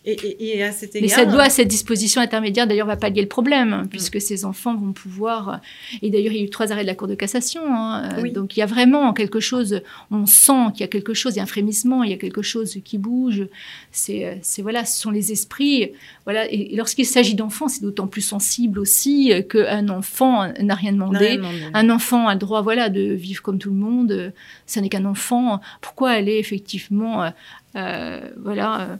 Et, 0.04 0.62
à 0.62 0.70
cet 0.70 0.94
égard, 0.94 1.08
mais 1.08 1.08
cette 1.08 1.32
loi, 1.32 1.50
cette 1.50 1.66
disposition 1.66 2.20
intermédiaire, 2.20 2.68
d'ailleurs, 2.68 2.86
va 2.86 2.96
pallier 2.96 3.22
le 3.22 3.28
problème, 3.28 3.82
mm. 3.82 3.88
puisque 3.88 4.20
ces 4.20 4.44
enfants 4.44 4.76
vont 4.76 4.92
pouvoir. 4.92 5.60
Et 6.00 6.10
d'ailleurs, 6.10 6.32
il 6.32 6.38
y 6.38 6.42
a 6.42 6.44
eu 6.44 6.50
trois 6.50 6.70
arrêts 6.70 6.82
de 6.82 6.86
la 6.86 6.94
Cour 6.94 7.08
de 7.08 7.16
cassation. 7.16 7.62
Hein, 7.66 8.10
euh, 8.18 8.30
donc, 8.30 8.56
il 8.56 8.60
y 8.60 8.62
a 8.62 8.66
vraiment 8.66 9.12
quelque 9.12 9.40
chose. 9.40 9.80
On 10.12 10.26
sent 10.26 10.72
qu'il 10.74 10.82
y 10.82 10.84
a 10.84 10.88
quelque 10.88 11.12
chose, 11.12 11.34
il 11.34 11.38
y 11.38 11.40
a 11.40 11.42
un 11.42 11.46
frémissement, 11.46 12.04
il 12.04 12.10
y 12.10 12.14
a 12.14 12.18
quelque 12.18 12.42
chose 12.42 12.78
qui 12.84 12.98
bouge. 12.98 13.48
C'est, 13.90 14.40
voilà, 14.58 14.84
ce 14.84 15.00
sont 15.00 15.10
les 15.10 15.32
esprits. 15.32 15.90
Voilà. 16.24 16.50
Et 16.52 16.76
lorsqu'il 16.76 17.06
s'agit 17.06 17.34
d'enfants, 17.34 17.66
c'est 17.66 17.82
d'autant 17.82 18.06
plus 18.06 18.22
sensible 18.22 18.78
aussi 18.78 19.32
qu'un 19.48 19.88
enfant 19.96 20.52
n'a 20.60 20.74
rien 20.74 20.92
demandé. 20.92 21.40
Un 21.74 21.90
enfant 21.90 22.28
a 22.28 22.34
le 22.34 22.38
droit, 22.38 22.62
voilà, 22.62 22.88
de 22.88 23.00
vivre 23.00 23.42
comme 23.42 23.58
tout 23.58 23.70
le 23.70 23.76
monde. 23.76 24.32
Ça 24.66 24.80
n'est 24.80 24.88
qu'un 24.88 25.04
enfant. 25.04 25.60
Pourquoi 25.80 26.10
aller 26.10 26.38
effectivement, 26.38 27.24
euh, 27.24 27.30
euh, 27.76 28.20
voilà 28.42 28.98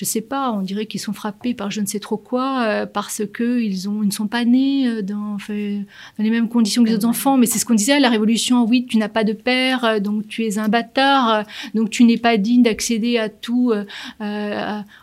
je 0.00 0.06
sais 0.06 0.22
pas, 0.22 0.50
on 0.52 0.62
dirait 0.62 0.86
qu'ils 0.86 0.98
sont 0.98 1.12
frappés 1.12 1.52
par 1.52 1.70
je 1.70 1.82
ne 1.82 1.84
sais 1.84 2.00
trop 2.00 2.16
quoi, 2.16 2.62
euh, 2.62 2.86
parce 2.86 3.20
que 3.30 3.60
ils, 3.60 3.86
ont, 3.86 4.02
ils 4.02 4.06
ne 4.06 4.12
sont 4.12 4.28
pas 4.28 4.46
nés 4.46 4.88
euh, 4.88 5.02
dans, 5.02 5.36
dans 5.36 5.84
les 6.18 6.30
mêmes 6.30 6.48
conditions 6.48 6.82
que 6.82 6.88
les 6.88 6.94
autres 6.94 7.06
enfants. 7.06 7.36
Mais 7.36 7.44
c'est 7.44 7.58
ce 7.58 7.66
qu'on 7.66 7.74
disait 7.74 7.92
à 7.92 8.00
la 8.00 8.08
Révolution, 8.08 8.64
oui, 8.64 8.86
tu 8.88 8.96
n'as 8.96 9.10
pas 9.10 9.24
de 9.24 9.34
père, 9.34 9.84
euh, 9.84 9.98
donc 10.00 10.26
tu 10.26 10.46
es 10.46 10.56
un 10.56 10.68
bâtard, 10.68 11.44
donc 11.74 11.90
tu 11.90 12.04
n'es 12.04 12.16
pas 12.16 12.38
digne 12.38 12.62
d'accéder 12.62 13.18
à 13.18 13.28
tout, 13.28 13.74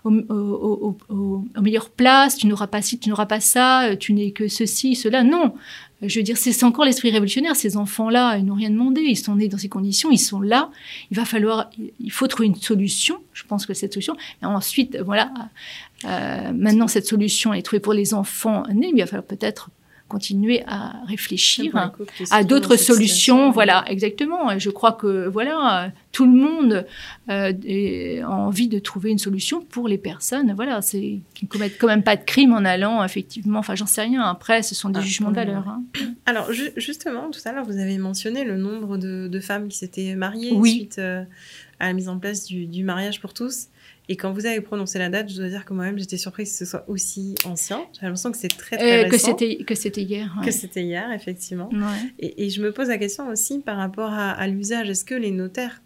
aux, 0.04 0.98
aux, 1.10 1.46
meilleures 1.62 1.92
places, 1.92 2.36
tu 2.38 2.48
n'auras 2.48 2.66
pas 2.66 2.82
ci, 2.82 2.98
tu 2.98 3.10
n'auras 3.10 3.27
pas 3.27 3.39
ça, 3.39 3.96
tu 4.00 4.13
n'es 4.13 4.32
que 4.32 4.48
ceci, 4.48 4.96
cela. 4.96 5.22
Non, 5.22 5.54
je 6.01 6.20
veux 6.20 6.24
dire, 6.24 6.38
c'est 6.38 6.63
encore 6.63 6.86
l'esprit 6.86 7.10
révolutionnaire. 7.10 7.56
Ces 7.56 7.75
enfants-là, 7.75 8.38
ils 8.38 8.46
n'ont 8.46 8.54
rien 8.54 8.70
demandé. 8.70 9.01
Ils 9.01 9.16
sont 9.16 9.36
nés 9.36 9.48
dans 9.48 9.58
ces 9.58 9.70
conditions. 9.70 10.12
Ils 10.12 10.20
sont 10.20 10.42
là. 10.42 10.70
Il 11.10 11.18
va 11.18 11.25
falloir, 11.25 11.72
il 12.00 12.12
faut 12.12 12.27
trouver 12.27 12.48
une 12.48 12.56
solution. 12.56 13.18
Je 13.34 13.44
pense 13.44 13.66
que 13.66 13.74
cette 13.74 13.94
solution. 13.94 14.16
Et 14.44 14.46
ensuite, 14.46 14.98
voilà. 15.04 15.32
Euh, 16.06 16.51
maintenant, 16.54 16.88
cette 16.88 17.08
solution 17.08 17.54
est 17.54 17.63
trouvée 17.63 17.80
pour 17.80 17.94
les 17.94 18.13
enfants 18.13 18.63
nés. 18.72 18.92
Il 18.94 19.00
va 19.00 19.08
falloir 19.08 19.25
peut-être 19.25 19.72
continuer 20.08 20.64
à 20.68 21.02
réfléchir 21.06 21.92
à 22.32 22.44
d'autres 22.44 22.76
solutions. 22.78 23.52
Voilà, 23.52 23.84
exactement. 23.88 24.58
Je 24.58 24.70
crois 24.70 24.94
que 24.94 25.28
voilà, 25.28 25.92
tout 26.12 26.26
le 26.26 26.32
monde 26.32 26.86
euh, 27.30 28.24
a 28.24 28.30
envie 28.30 28.68
de 28.68 28.80
trouver 28.80 29.12
une 29.12 29.18
solution 29.20 29.62
pour 29.62 29.88
les 29.88 29.98
personnes. 29.98 30.54
Voilà, 30.54 30.82
c'est 30.82 31.20
qui 31.34 31.46
ne 31.46 31.50
commettent 31.50 31.78
quand 31.78 31.88
même 31.88 32.04
pas 32.04 32.16
de 32.16 32.24
crime 32.24 32.54
en 32.54 32.66
allant 32.66 33.04
effectivement. 33.04 33.60
Enfin, 33.60 33.76
j'en 33.76 33.86
sais 33.86 34.02
rien. 34.02 34.24
Après, 34.24 34.64
ce 34.64 34.76
sont 34.76 34.90
des 34.90 35.00
ah, 35.00 35.04
jugements 35.04 35.30
de 35.30 35.36
valeur. 35.36 35.68
Hein. 35.68 35.84
Alors, 36.26 36.52
justement, 36.78 37.30
tout 37.30 37.42
à 37.46 37.52
l'heure, 37.52 37.66
vous 37.66 37.78
avez 37.78 37.98
mentionné 37.98 38.44
le 38.44 38.58
nombre 38.58 38.98
de, 38.98 39.40
femmes 39.40 39.68
qui 39.68 39.78
s'étaient 39.78 40.16
mariées 40.16 40.58
suite 40.64 40.98
euh, 40.98 41.24
à 41.80 41.88
la 41.88 41.94
mise 41.94 42.10
en 42.10 42.18
place 42.18 42.46
du, 42.46 42.66
du 42.66 42.84
mariage 42.84 43.22
pour 43.22 43.34
tous. 43.34 43.68
Et 44.10 44.16
quand 44.16 44.32
vous 44.32 44.46
avez 44.46 44.62
prononcé 44.62 45.00
la 45.00 45.10
date, 45.10 45.30
je 45.30 45.36
dois 45.36 45.50
dire 45.50 45.66
que 45.66 45.74
moi-même, 45.74 46.00
j'étais 46.00 46.18
surprise 46.18 46.52
que 46.52 46.58
ce 46.58 46.66
soit 46.66 46.86
aussi 46.88 47.36
ancien. 47.46 47.86
J'ai 47.94 48.06
l'impression 48.06 48.32
que 48.32 48.38
c'est 48.38 48.48
très, 48.48 48.78
très 48.78 49.06
euh, 49.06 49.10
récent. 49.10 49.34
Que 49.34 49.76
c'était 49.76 50.02
hier. 50.02 50.34
Que 50.44 50.52
c'était 50.52 50.84
hier, 50.84 51.12
effectivement. 51.12 51.70
Et, 52.20 52.46
et, 52.46 52.50
je 52.50 52.62
me 52.62 52.72
pose 52.72 52.88
la 52.88 52.98
question 52.98 53.28
aussi 53.30 53.60
par 53.60 53.78
rapport 53.78 54.12
à, 54.12 54.32
à 54.32 54.48
l'usage. 54.48 54.90
Est-ce 54.90 55.04
que 55.04 55.16
les 55.16 55.32
notaires 55.32 55.82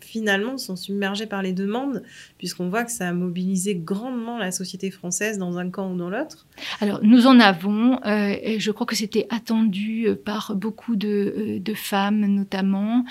finalement 0.00 0.58
sont 0.58 0.76
submergés 0.76 1.26
par 1.26 1.42
les 1.42 1.52
demandes, 1.52 2.02
puisqu'on 2.38 2.68
voit 2.68 2.84
que 2.84 2.92
ça 2.92 3.08
a 3.08 3.12
mobilisé 3.12 3.74
grandement 3.74 4.38
la 4.38 4.50
société 4.50 4.90
française 4.90 5.38
dans 5.38 5.58
un 5.58 5.70
camp 5.70 5.92
ou 5.92 5.96
dans 5.96 6.10
l'autre. 6.10 6.46
Alors, 6.80 7.00
nous 7.02 7.26
en 7.26 7.40
avons, 7.40 7.98
euh, 8.04 8.36
et 8.42 8.60
je 8.60 8.70
crois 8.70 8.86
que 8.86 8.96
c'était 8.96 9.26
attendu 9.30 10.06
euh, 10.06 10.14
par 10.14 10.54
beaucoup 10.54 10.96
de, 10.96 11.60
euh, 11.68 11.74
femmes 11.74 12.26
notamment, 12.26 13.04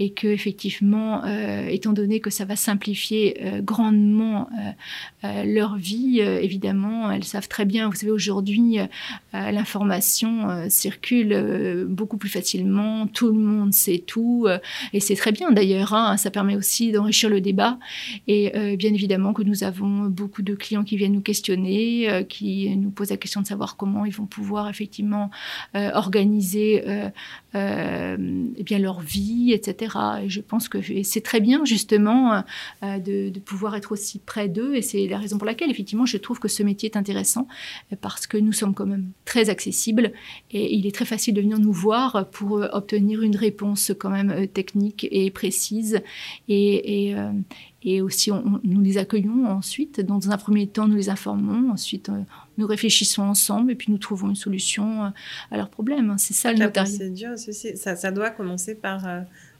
et 0.00 0.10
que 0.10 0.26
effectivement, 0.26 1.24
étant 1.68 1.92
donné 1.92 2.18
que 2.18 2.30
ça 2.30 2.44
va 2.44 2.56
simplifier 2.56 3.40
grandement 3.62 4.50
leur 5.22 5.76
vie, 5.76 6.18
évidemment, 6.20 7.10
elles 7.12 7.22
savent 7.22 7.46
très 7.46 7.64
bien, 7.64 7.88
vous 7.88 7.94
savez, 7.94 8.10
aujourd'hui, 8.10 8.78
l'information 9.32 10.68
circule 10.68 11.86
beaucoup 11.88 12.16
plus 12.16 12.28
facilement, 12.28 13.06
tout 13.06 13.28
le 13.28 13.38
monde 13.38 13.72
sait 13.72 14.02
tout, 14.04 14.48
et 14.92 15.00
c'est 15.00 15.14
très 15.14 15.30
bien 15.30 15.52
d'ailleurs, 15.52 15.94
hein, 15.94 16.16
permet 16.30 16.56
aussi 16.56 16.92
d'enrichir 16.92 17.30
le 17.30 17.40
débat. 17.40 17.78
Et 18.26 18.56
euh, 18.56 18.76
bien 18.76 18.92
évidemment 18.92 19.32
que 19.32 19.42
nous 19.42 19.64
avons 19.64 20.06
beaucoup 20.06 20.42
de 20.42 20.54
clients 20.54 20.84
qui 20.84 20.96
viennent 20.96 21.12
nous 21.12 21.20
questionner, 21.20 22.10
euh, 22.10 22.22
qui 22.22 22.74
nous 22.76 22.90
posent 22.90 23.10
la 23.10 23.16
question 23.16 23.40
de 23.40 23.46
savoir 23.46 23.76
comment 23.76 24.04
ils 24.04 24.12
vont 24.12 24.26
pouvoir 24.26 24.68
effectivement 24.68 25.30
euh, 25.74 25.90
organiser 25.94 26.84
bien 27.52 28.78
leur 28.78 29.00
vie, 29.00 29.52
etc. 29.52 29.96
Et 30.22 30.28
je 30.28 30.40
pense 30.40 30.68
que 30.68 30.78
c'est 31.02 31.20
très 31.20 31.40
bien 31.40 31.64
justement 31.64 32.44
de, 32.82 33.30
de, 33.30 33.40
pouvoir 33.40 33.74
être 33.74 33.92
aussi 33.92 34.18
près 34.18 34.48
d'eux. 34.48 34.74
Et 34.76 34.82
c'est 34.82 35.06
la 35.06 35.18
raison 35.18 35.38
pour 35.38 35.46
laquelle 35.46 35.70
effectivement 35.70 36.06
je 36.06 36.16
trouve 36.18 36.38
que 36.38 36.48
ce 36.48 36.62
métier 36.62 36.90
est 36.90 36.96
intéressant 36.96 37.48
parce 38.00 38.26
que 38.26 38.36
nous 38.36 38.52
sommes 38.52 38.74
quand 38.74 38.86
même 38.86 39.10
très 39.24 39.50
accessibles 39.50 40.12
et 40.50 40.74
il 40.74 40.86
est 40.86 40.94
très 40.94 41.04
facile 41.04 41.34
de 41.34 41.40
venir 41.40 41.58
nous 41.58 41.72
voir 41.72 42.28
pour 42.30 42.64
obtenir 42.72 43.22
une 43.22 43.36
réponse 43.36 43.92
quand 43.98 44.10
même 44.10 44.46
technique 44.48 45.08
et 45.10 45.30
précise 45.30 46.02
et, 46.48 47.14
euh, 47.14 47.30
et, 47.82 48.00
aussi, 48.00 48.30
nous 48.64 48.80
les 48.80 48.98
accueillons 48.98 49.46
ensuite. 49.46 50.00
Dans 50.00 50.30
un 50.30 50.36
premier 50.36 50.66
temps, 50.66 50.88
nous 50.88 50.96
les 50.96 51.10
informons. 51.10 51.70
Ensuite, 51.70 52.08
euh, 52.08 52.20
nous 52.56 52.66
réfléchissons 52.66 53.22
ensemble 53.22 53.72
et 53.72 53.74
puis 53.74 53.92
nous 53.92 53.98
trouvons 53.98 54.30
une 54.30 54.36
solution 54.36 55.04
euh, 55.04 55.08
à 55.50 55.56
leurs 55.56 55.68
problèmes. 55.68 56.14
C'est 56.18 56.34
ça 56.34 56.52
le 56.52 56.58
notariat. 56.58 57.36
Ça, 57.36 57.96
ça 57.96 58.10
doit 58.10 58.30
commencer 58.30 58.74
par... 58.74 59.06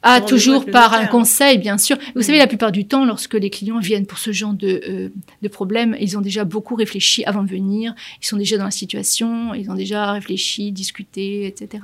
ah, 0.01 0.21
toujours 0.21 0.65
par 0.65 0.93
un 0.93 1.05
conseil, 1.07 1.57
bien 1.57 1.77
sûr. 1.77 1.97
Vous 2.15 2.21
savez, 2.21 2.37
la 2.37 2.47
plupart 2.47 2.71
du 2.71 2.87
temps, 2.87 3.05
lorsque 3.05 3.33
les 3.33 3.49
clients 3.49 3.79
viennent 3.79 4.05
pour 4.05 4.17
ce 4.17 4.31
genre 4.31 4.53
de, 4.53 5.11
de 5.41 5.47
problème, 5.47 5.95
ils 5.99 6.17
ont 6.17 6.21
déjà 6.21 6.45
beaucoup 6.45 6.75
réfléchi 6.75 7.25
avant 7.25 7.43
de 7.43 7.49
venir. 7.49 7.93
Ils 8.21 8.25
sont 8.25 8.37
déjà 8.37 8.57
dans 8.57 8.65
la 8.65 8.71
situation, 8.71 9.53
ils 9.53 9.69
ont 9.69 9.75
déjà 9.75 10.13
réfléchi, 10.13 10.71
discuté, 10.71 11.45
etc. 11.47 11.83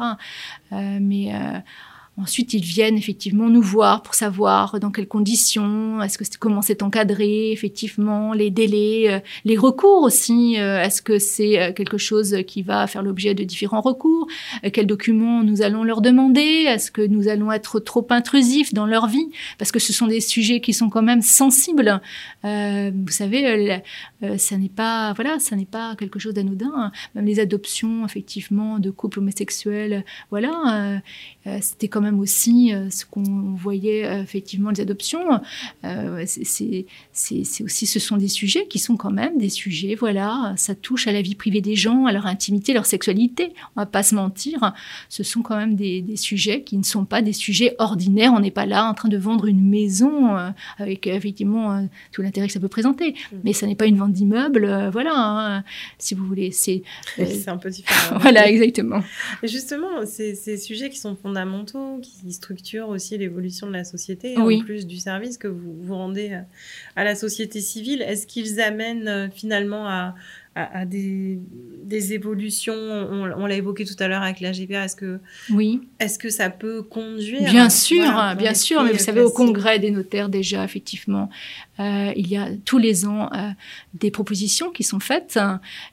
mais 0.72 1.34
Ensuite, 2.18 2.54
ils 2.54 2.64
viennent 2.64 2.98
effectivement 2.98 3.50
nous 3.50 3.62
voir 3.62 4.02
pour 4.02 4.16
savoir 4.16 4.80
dans 4.80 4.90
quelles 4.90 5.08
conditions, 5.08 6.02
est-ce 6.02 6.18
que 6.18 6.24
comment 6.40 6.62
c'est 6.62 6.82
encadré, 6.82 7.52
effectivement, 7.52 8.32
les 8.32 8.52
délais, 8.52 9.12
euh, 9.12 9.20
les 9.44 9.58
recours 9.58 10.02
aussi. 10.02 10.58
Euh, 10.58 10.82
est-ce 10.82 11.02
que 11.02 11.20
c'est 11.20 11.60
euh, 11.60 11.74
quelque 11.74 11.98
chose 11.98 12.38
qui 12.48 12.62
va 12.62 12.88
faire 12.88 13.04
l'objet 13.04 13.34
de 13.34 13.44
différents 13.44 13.82
recours 13.82 14.28
Quels 14.72 14.88
documents 14.88 15.44
nous 15.44 15.62
allons 15.62 15.84
leur 15.84 16.00
demander 16.00 16.64
Est-ce 16.68 16.90
que 16.90 17.06
nous 17.06 17.28
allons 17.28 17.52
être 17.52 17.82
trop 17.82 18.08
intrusifs 18.10 18.74
dans 18.74 18.86
leur 18.86 19.08
vie 19.08 19.30
Parce 19.58 19.74
que 19.74 19.80
ce 19.80 19.92
sont 19.92 20.08
des 20.08 20.22
sujets 20.22 20.62
qui 20.62 20.72
sont 20.72 20.90
quand 20.90 21.04
même 21.04 21.22
sensibles. 21.22 22.02
vous 22.44 23.12
savez, 23.12 23.82
ça 24.38 24.58
n'est 24.58 24.70
pas 24.70 25.12
voilà, 25.14 25.40
ça 25.40 25.58
n'est 25.58 25.66
pas 25.66 25.96
quelque 25.98 26.20
chose 26.20 26.34
d'anodin. 26.34 26.92
Même 27.14 27.26
les 27.26 27.42
adoptions, 27.42 28.06
effectivement, 28.06 28.80
de 28.80 28.90
couples 28.90 29.20
homosexuels, 29.20 30.06
voilà, 30.30 31.02
c'était 31.62 31.88
quand 31.88 32.02
même 32.02 32.20
aussi 32.20 32.74
euh, 32.74 32.90
ce 32.90 33.06
qu'on 33.06 33.54
voyait 33.54 34.06
euh, 34.06 34.24
effectivement 34.24 34.72
les 34.72 34.82
adoptions. 34.82 35.42
Euh, 35.84 36.24
c'est 36.26 36.86
aussi, 37.14 37.86
ce 37.86 38.00
sont 38.00 38.18
des 38.18 38.28
sujets 38.28 38.66
qui 38.68 38.80
sont 38.80 38.98
quand 38.98 39.12
même 39.12 39.38
des 39.38 39.50
sujets, 39.50 39.96
voilà, 39.96 40.54
ça 40.58 40.74
touche 40.74 41.08
à 41.08 41.12
la 41.12 41.22
vie 41.22 41.36
privée 41.36 41.62
des 41.62 41.76
gens, 41.76 42.08
à 42.08 42.12
leur 42.12 42.26
intimité, 42.26 42.74
leur 42.74 42.88
sexualité. 42.88 43.54
On 43.76 43.82
va 43.82 43.86
pas 43.86 44.02
se 44.02 44.16
mentir, 44.16 44.74
ce 45.10 45.24
sont 45.24 45.42
quand 45.44 45.56
même 45.56 45.76
des, 45.76 46.02
des 46.02 46.18
sujets 46.18 46.64
qui 46.64 46.78
ne 46.78 46.84
sont 46.84 47.06
pas 47.06 47.22
des 47.22 47.34
sujets 47.34 47.76
ordinaires. 47.78 48.34
On 48.34 48.40
n'est 48.40 48.52
pas 48.52 48.66
là 48.66 48.90
en 48.90 48.94
train 48.94 49.10
de 49.10 49.18
vendre 49.18 49.46
une 49.46 49.62
maison 49.62 50.36
avec 50.80 51.06
effectivement 51.08 51.88
tout 52.12 52.22
l'intérêt 52.22 52.48
que 52.48 52.54
ça 52.54 52.60
peut 52.60 52.68
présenter, 52.68 53.12
mm. 53.12 53.38
mais 53.44 53.54
ça 53.54 53.68
n'est 53.68 53.76
pas 53.76 53.86
une 53.86 53.98
vente 53.98 54.14
d'immeuble, 54.14 54.90
voilà, 54.92 55.14
hein, 55.16 55.64
si 56.00 56.16
vous 56.16 56.26
voulez. 56.26 56.52
C'est 56.52 56.82
un 57.48 57.58
peu 57.58 57.70
différent. 57.70 58.18
voilà, 58.20 58.50
exactement. 58.50 59.02
Justement, 59.44 60.06
ces 60.06 60.58
sujets 60.58 60.90
qui 60.90 60.98
sont 60.98 61.16
fondamentaux 61.16 61.35
qui 62.02 62.32
structure 62.34 62.90
aussi 62.90 63.18
l'évolution 63.18 63.68
de 63.68 63.74
la 63.74 63.84
société, 63.84 64.38
en 64.38 64.60
plus 64.60 64.88
du 64.88 64.98
service 64.98 65.38
que 65.38 65.48
vous 65.48 65.76
vous 65.82 65.96
rendez 65.96 66.40
à 66.96 67.04
la 67.04 67.16
société 67.16 67.62
civile. 67.62 68.02
Est-ce 68.02 68.28
qu'ils 68.28 68.60
amènent 68.62 69.08
euh, 69.08 69.30
finalement 69.30 69.88
à, 69.88 70.16
à, 70.56 70.86
des, 70.86 71.38
des, 71.84 72.14
évolutions 72.14 72.74
On, 72.74 73.46
l'a 73.46 73.56
évoqué 73.56 73.84
tout 73.84 73.96
à 74.00 74.08
l'heure 74.08 74.22
avec 74.22 74.40
la 74.40 74.54
GPA. 74.54 74.86
Est-ce 74.86 74.96
que, 74.96 75.20
oui. 75.52 75.82
est 76.00 76.18
que 76.18 76.30
ça 76.30 76.50
peut 76.50 76.82
conduire 76.82 77.52
Bien 77.52 77.70
sûr, 77.70 78.10
bien 78.38 78.54
sûr. 78.54 78.82
Mais 78.84 78.94
vous 78.94 79.00
savez, 79.00 79.22
au 79.22 79.32
congrès 79.32 79.80
des 79.80 79.92
notaires, 79.92 80.30
déjà, 80.30 80.64
effectivement, 80.64 81.30
euh, 81.82 82.14
il 82.16 82.28
y 82.30 82.38
a 82.38 82.48
tous 82.64 82.78
les 82.78 83.06
ans 83.06 83.30
euh, 83.34 83.50
des 83.94 84.12
propositions 84.12 84.72
qui 84.72 84.84
sont 84.84 85.02
faites. 85.02 85.38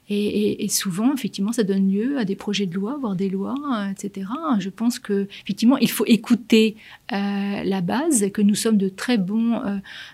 et, 0.09 0.63
et, 0.63 0.69
souvent, 0.69 1.13
effectivement, 1.13 1.51
ça 1.51 1.63
donne 1.63 1.91
lieu 1.91 2.17
à 2.17 2.23
des 2.23 2.37
projets 2.37 2.65
de 2.65 2.73
loi, 2.73 2.97
voire 2.99 3.17
des 3.17 3.29
lois, 3.29 3.55
etc. 3.91 4.27
Je 4.59 4.69
pense 4.69 4.97
que, 4.97 5.27
effectivement, 5.43 5.77
il 5.77 5.91
faut 5.91 6.05
écouter 6.05 6.77
euh, 7.11 7.63
la 7.63 7.81
base, 7.81 8.31
que 8.31 8.41
nous 8.41 8.55
sommes 8.55 8.77
de 8.77 8.87
très 8.87 9.17
bons 9.17 9.61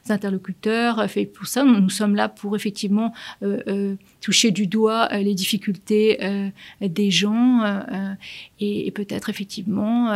interlocuteurs. 0.10 1.08
Fait 1.10 1.26
pour 1.26 1.46
ça, 1.46 1.64
nous, 1.64 1.90
sommes 1.90 2.16
là 2.16 2.30
pour, 2.30 2.56
effectivement, 2.56 3.14
toucher 4.22 4.39
du 4.48 4.68
doigt 4.68 5.10
euh, 5.12 5.18
les 5.18 5.36
difficultés 5.36 6.24
euh, 6.24 6.50
des 6.82 7.12
gens 7.12 7.64
euh, 7.64 8.14
et, 8.60 8.88
et 8.88 8.92
peut-être 8.92 9.30
effectivement 9.30 10.12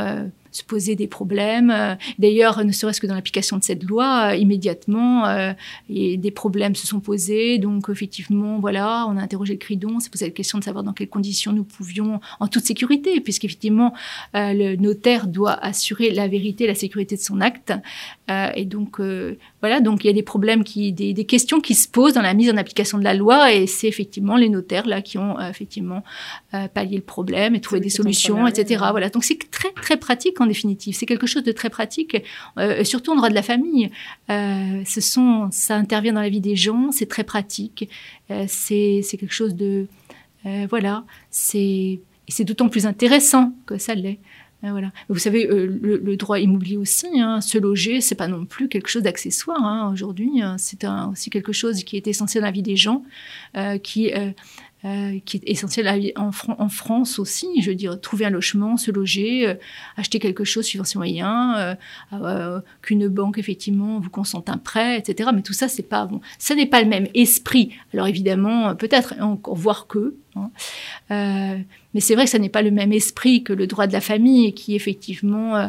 se 0.54 0.64
poser 0.64 0.96
des 0.96 1.08
problèmes. 1.08 1.72
Euh, 1.72 1.96
d'ailleurs, 2.20 2.64
ne 2.64 2.72
serait-ce 2.72 3.02
que 3.02 3.08
dans 3.08 3.16
l'application 3.16 3.58
de 3.58 3.64
cette 3.64 3.84
loi, 3.84 4.32
euh, 4.32 4.36
immédiatement, 4.36 5.26
euh, 5.26 5.54
des 5.90 6.32
problèmes 6.32 6.76
se 6.76 6.88
sont 6.88 7.00
posés. 7.00 7.58
Donc, 7.58 7.90
effectivement, 7.90 8.60
voilà, 8.60 9.06
on 9.10 9.18
a 9.18 9.22
interrogé 9.22 9.54
le 9.54 9.60
CRIDON, 9.60 10.00
s'est 10.00 10.12
posé 10.12 10.26
la 10.26 10.32
question 10.32 10.60
de 10.60 10.64
savoir 10.64 10.84
dans 10.84 10.94
quelles 10.94 11.10
conditions 11.10 11.52
nous 11.52 11.64
pouvions, 11.64 12.22
en 12.40 12.48
toute 12.48 12.66
sécurité, 12.66 13.20
puisqu'effectivement, 13.20 13.94
le 14.34 14.76
notaire 14.76 15.28
doit 15.28 15.54
assurer 15.54 16.12
la 16.12 16.28
vérité, 16.28 16.68
la 16.68 16.76
sécurité 16.76 17.16
de 17.16 17.22
son 17.22 17.42
acte. 17.42 17.74
et 18.56 18.66
donc, 18.66 19.00
voilà, 19.62 19.80
donc 19.82 20.04
il 20.04 20.08
y 20.08 20.10
a 20.10 20.14
des 20.14 20.24
problèmes, 20.24 20.64
qui, 20.64 20.92
des, 20.92 21.14
des, 21.14 21.26
questions 21.26 21.60
qui 21.60 21.74
se 21.74 21.88
posent 21.88 22.14
dans 22.14 22.22
la 22.22 22.34
mise 22.34 22.52
en 22.52 22.58
application 22.58 22.98
de 23.00 23.04
la 23.04 23.14
loi, 23.14 23.54
et 23.54 23.66
c'est 23.66 23.88
effectivement 23.88 24.36
les 24.36 24.50
notaires 24.50 24.86
là 24.86 25.02
qui 25.02 25.18
ont 25.18 25.40
effectivement 25.40 26.04
pallié 26.74 26.98
le 26.98 27.04
problème 27.04 27.56
et 27.56 27.62
trouvé 27.62 27.82
des 27.82 27.90
solutions, 27.90 28.46
etc. 28.48 28.86
Voilà, 28.92 29.10
donc 29.10 29.24
c'est 29.24 29.40
très 29.50 29.72
très 29.72 29.98
pratique 29.98 30.40
en 30.44 30.48
définitive. 30.48 30.96
C'est 30.96 31.06
quelque 31.06 31.28
chose 31.28 31.44
de 31.44 31.52
très 31.52 31.70
pratique, 31.70 32.18
euh, 32.58 32.84
surtout 32.84 33.12
en 33.12 33.16
droit 33.16 33.30
de 33.30 33.36
la 33.36 33.42
famille. 33.42 33.90
Euh, 34.30 34.84
ce 34.86 35.02
sont, 35.02 35.50
ça 35.52 35.76
intervient 35.76 36.14
dans 36.14 36.22
la 36.22 36.30
vie 36.30 36.42
des 36.42 36.56
gens, 36.56 36.92
c'est 36.92 37.08
très 37.08 37.24
pratique. 37.24 37.90
Euh, 38.32 38.46
c'est 38.48 39.02
quelque 39.20 39.34
chose 39.34 39.56
de, 39.56 39.88
voilà, 40.70 41.06
c'est 41.32 42.00
d'autant 42.40 42.70
plus 42.70 42.86
intéressant 42.86 43.54
que 43.66 43.78
ça 43.78 43.96
l'est. 43.96 44.20
Voilà. 44.62 44.92
Vous 45.10 45.20
savez, 45.20 45.46
le, 45.46 46.16
droit 46.16 46.40
immobilier 46.40 46.78
aussi, 46.78 47.08
hein, 47.20 47.42
se 47.42 47.58
loger, 47.58 48.00
c'est 48.00 48.16
pas 48.16 48.30
non 48.30 48.46
plus 48.46 48.70
quelque 48.70 48.88
chose 48.88 49.04
d'accessoire 49.04 49.62
hein, 49.62 49.92
aujourd'hui. 49.92 50.42
Hein. 50.42 50.56
c'est 50.58 50.86
aussi 51.12 51.30
quelque 51.30 51.52
chose 51.52 51.84
qui 51.84 51.98
est 51.98 52.08
essentiel 52.08 52.44
dans 52.44 52.48
la 52.48 52.52
vie 52.52 52.62
des 52.62 52.78
gens, 52.78 53.04
qui 53.84 54.14
euh, 54.14 54.32
qui 55.26 55.38
est 55.38 55.50
essentiel 55.50 56.12
en, 56.18 56.32
en, 56.58 56.70
France 56.70 57.18
aussi. 57.18 57.48
Je 57.62 57.70
veux 57.70 57.76
dire, 57.76 58.00
trouver 58.02 58.26
un 58.26 58.30
logement, 58.30 58.76
se 58.76 58.92
loger, 58.92 59.48
euh, 59.48 59.56
acheter 59.96 60.20
quelque 60.20 60.44
chose 60.44 60.66
suivant 60.66 60.84
ses 60.84 60.98
moyens, 60.98 61.76
euh, 62.12 62.60
qu'une 62.82 63.08
banque 63.08 63.38
effectivement 63.38 64.00
vous 64.00 64.10
consente 64.10 64.50
un 64.50 64.58
prêt, 64.58 64.98
etc. 64.98 65.30
Mais 65.34 65.42
tout 65.42 65.54
ça, 65.54 65.70
c'est 65.70 65.84
pas 65.84 66.06
bon. 66.06 66.20
Ça 66.38 66.56
n'est 66.56 66.66
pas 66.66 66.82
le 66.82 66.90
même 66.90 67.08
esprit. 67.14 67.72
Alors 67.94 68.08
évidemment, 68.08 68.76
peut-être 68.76 69.16
encore 69.22 69.56
voir 69.56 69.88
que. 69.88 70.16
Hein. 70.36 71.64
Mais 71.94 72.00
c'est 72.00 72.16
vrai 72.16 72.26
que 72.26 72.32
ça 72.32 72.40
n'est 72.40 72.50
pas 72.50 72.62
le 72.62 72.72
même 72.72 72.92
esprit 72.92 73.44
que 73.44 73.54
le 73.54 73.68
droit 73.68 73.88
de 73.88 73.94
la 73.94 74.02
famille, 74.02 74.54
qui 74.54 74.76
effectivement, 74.76 75.56
euh, 75.56 75.68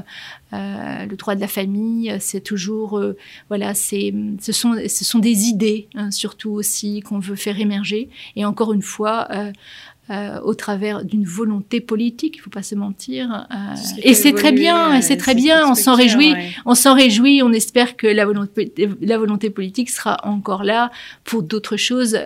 euh, 0.54 1.06
le 1.06 1.16
droit 1.16 1.34
de 1.34 1.40
la 1.40 1.48
famille, 1.48 2.14
c'est 2.18 2.40
toujours, 2.40 2.98
euh, 2.98 3.16
voilà, 3.48 3.74
c'est, 3.74 4.14
ce 4.40 4.52
sont, 4.52 4.74
ce 4.88 5.04
sont 5.04 5.18
des 5.18 5.44
idées 5.44 5.88
hein, 5.94 6.10
surtout 6.10 6.52
aussi 6.52 7.00
qu'on 7.00 7.18
veut 7.18 7.36
faire 7.36 7.60
émerger. 7.60 8.08
Et 8.36 8.44
encore 8.44 8.72
une 8.72 8.82
fois. 8.82 9.28
au 10.44 10.54
travers 10.54 11.02
d'une 11.02 11.24
volonté 11.24 11.80
politique, 11.80 12.36
il 12.36 12.40
faut 12.40 12.50
pas 12.50 12.62
se 12.62 12.74
mentir. 12.74 13.46
et 14.02 14.12
c'est 14.12 14.34
très 14.34 14.52
bien, 14.52 15.00
c'est 15.00 15.16
très 15.16 15.34
bien. 15.34 15.66
On 15.66 15.74
s'en 15.74 15.94
réjouit, 15.94 16.34
on 16.66 16.74
s'en 16.74 16.94
réjouit. 16.94 17.42
On 17.42 17.54
espère 17.54 17.96
que 17.96 18.06
la 18.06 18.26
volonté, 18.26 18.70
la 19.00 19.16
volonté 19.16 19.48
politique 19.48 19.88
sera 19.88 20.18
encore 20.24 20.62
là 20.62 20.90
pour 21.24 21.42
d'autres 21.42 21.78
choses 21.78 22.18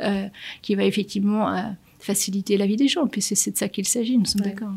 qui 0.61 0.75
va 0.75 0.83
effectivement 0.83 1.54
faciliter 1.99 2.57
la 2.57 2.67
vie 2.67 2.76
des 2.76 2.88
gens. 2.88 3.07
Puis 3.07 3.23
c'est 3.23 3.51
de 3.51 3.57
ça 3.57 3.68
qu'il 3.68 3.87
s'agit, 3.87 4.18
nous 4.18 4.25
sommes 4.25 4.42
d'accord. 4.42 4.73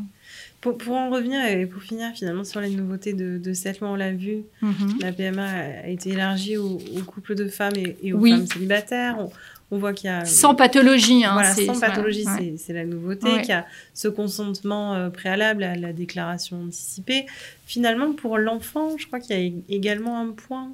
Pour, 0.62 0.78
pour, 0.78 0.96
en 0.96 1.10
revenir 1.10 1.44
et 1.44 1.66
pour 1.66 1.82
finir 1.82 2.12
finalement 2.14 2.44
sur 2.44 2.62
les 2.62 2.70
nouveautés 2.70 3.14
de, 3.14 3.40
de 3.40 3.54
cette 3.54 3.80
loi, 3.80 3.90
on 3.90 3.96
l'a 3.96 4.12
vu, 4.12 4.44
mhm. 4.62 5.00
la 5.02 5.12
PMA 5.12 5.44
a 5.44 5.88
été 5.88 6.12
élargie 6.12 6.58
aux, 6.58 6.78
couples 7.08 7.34
de 7.34 7.48
femmes 7.48 7.74
et, 7.76 8.14
aux 8.14 8.24
femmes 8.24 8.46
célibataires. 8.46 9.18
On 9.20 9.32
voit 9.78 9.94
qu'il 9.94 10.10
y 10.10 10.14
a... 10.14 10.26
Sans 10.26 10.54
pathologie. 10.54 11.24
Hein, 11.24 11.34
voilà, 11.34 11.56
sans 11.56 11.80
pathologie, 11.80 12.26
c'est 12.58 12.74
la 12.74 12.86
nouveauté, 12.86 13.28
qu'il 13.42 13.50
y 13.50 13.54
a 13.54 13.66
ce 13.94 14.08
consentement 14.08 14.94
euh, 14.94 15.10
préalable 15.10 15.64
à 15.64 15.76
la 15.76 15.94
déclaration 15.94 16.62
anticipée. 16.62 17.26
Finalement, 17.66 18.14
pour 18.14 18.38
l'enfant, 18.38 18.98
je 18.98 19.08
crois 19.08 19.20
qu'il 19.20 19.38
y 19.38 19.48
a 19.48 19.52
également 19.70 20.20
un 20.20 20.32
point 20.32 20.74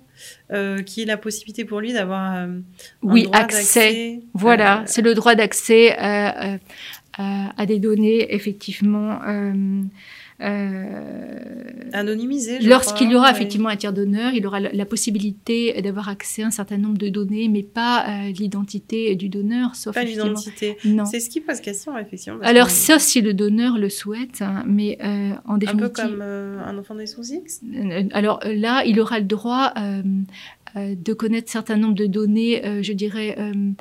euh, 0.52 0.82
qui 0.82 1.04
est 1.04 1.06
la 1.06 1.18
possibilité 1.18 1.64
pour 1.64 1.80
lui 1.80 1.94
d'avoir 1.94 2.36
euh, 2.36 2.48
oui, 3.04 3.28
accès. 3.34 4.22
Voilà, 4.34 4.84
c'est 4.88 5.04
le 5.04 5.14
droit 5.14 5.36
d'accès 5.36 5.96
à, 5.98 6.58
à, 7.14 7.66
des 7.66 7.80
données, 7.80 8.34
effectivement 8.34 9.20
Anonymisé. 11.94 12.60
Lorsqu'il 12.60 13.12
y 13.12 13.16
aura 13.16 13.32
effectivement 13.32 13.70
un 13.70 13.76
tiers 13.76 13.94
d'honneur, 13.94 14.34
il 14.34 14.46
aura 14.46 14.60
la, 14.60 14.86
possibilité 14.86 15.82
d'avoir 15.82 16.10
accès 16.10 16.44
à 16.44 16.48
un 16.48 16.52
certain 16.52 16.78
nombre 16.78 16.98
de 16.98 17.10
données, 17.10 17.50
mais 17.50 17.64
pas 17.64 18.06
euh, 18.08 18.32
l'identité 18.32 19.16
du 19.16 19.30
donneur, 19.30 19.76
sauf 19.76 19.96
pas 19.96 20.04
l'identité. 20.04 20.78
Non. 20.86 21.06
C'est 21.06 21.20
ce 21.20 21.30
qui 21.30 21.42
pose 21.42 21.60
question 21.60 21.98
effectivement. 21.98 22.40
Alors 22.44 22.70
sauf 22.70 23.02
si 23.02 23.22
le 23.22 23.34
donneur 23.34 23.78
le 23.78 23.90
souhaite, 23.90 24.42
hein, 24.42 24.64
mais 24.68 24.98
euh, 25.04 25.34
en 25.46 25.58
définitive. 25.58 25.86
Un 25.86 25.90
peu 25.90 25.94
comme 25.94 26.22
un 26.22 26.78
enfant 26.78 26.96
né 26.96 27.08
sous 27.08 27.24
X? 27.24 27.62
Alors 28.12 28.40
là, 28.46 28.84
il 28.86 29.00
aura 29.00 29.20
le 29.20 29.26
droit 29.26 29.74
de 30.76 31.14
connaître 31.14 31.50
un 31.50 31.54
certain 31.54 31.78
nombre 31.78 31.96
de 31.96 32.06
données, 32.06 32.84
je 32.84 32.94
dirais, 32.94 33.36
euh, 33.40 33.72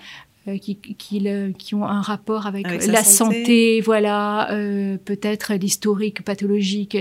qui, 0.60 0.76
qui, 0.76 1.26
qui, 1.58 1.74
ont 1.74 1.84
un 1.84 2.00
rapport 2.00 2.46
avec, 2.46 2.66
la 2.86 3.02
santé, 3.02 3.80
voilà, 3.80 4.52
euh, 4.52 4.96
peut-être 5.04 5.54
l'historique 5.54 6.22
pathologique, 6.22 6.96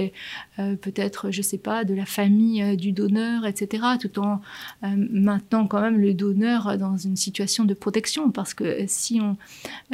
euh, 0.57 0.75
peut-être, 0.75 1.29
je 1.31 1.41
sais 1.41 1.59
pas, 1.59 1.83
de 1.83 1.93
la 1.93 2.05
famille 2.05 2.75
du 2.75 2.91
donneur, 2.91 3.45
etc. 3.45 3.83
Tout 3.99 4.19
en 4.19 4.41
maintenant 4.81 5.67
quand 5.67 5.81
même 5.81 5.99
le 5.99 6.13
donneur 6.13 6.77
dans 6.77 6.97
une 6.97 7.15
situation 7.15 7.65
de 7.65 7.73
protection, 7.73 8.31
parce 8.31 8.53
que 8.53 8.83
si 8.87 9.21
on, 9.21 9.37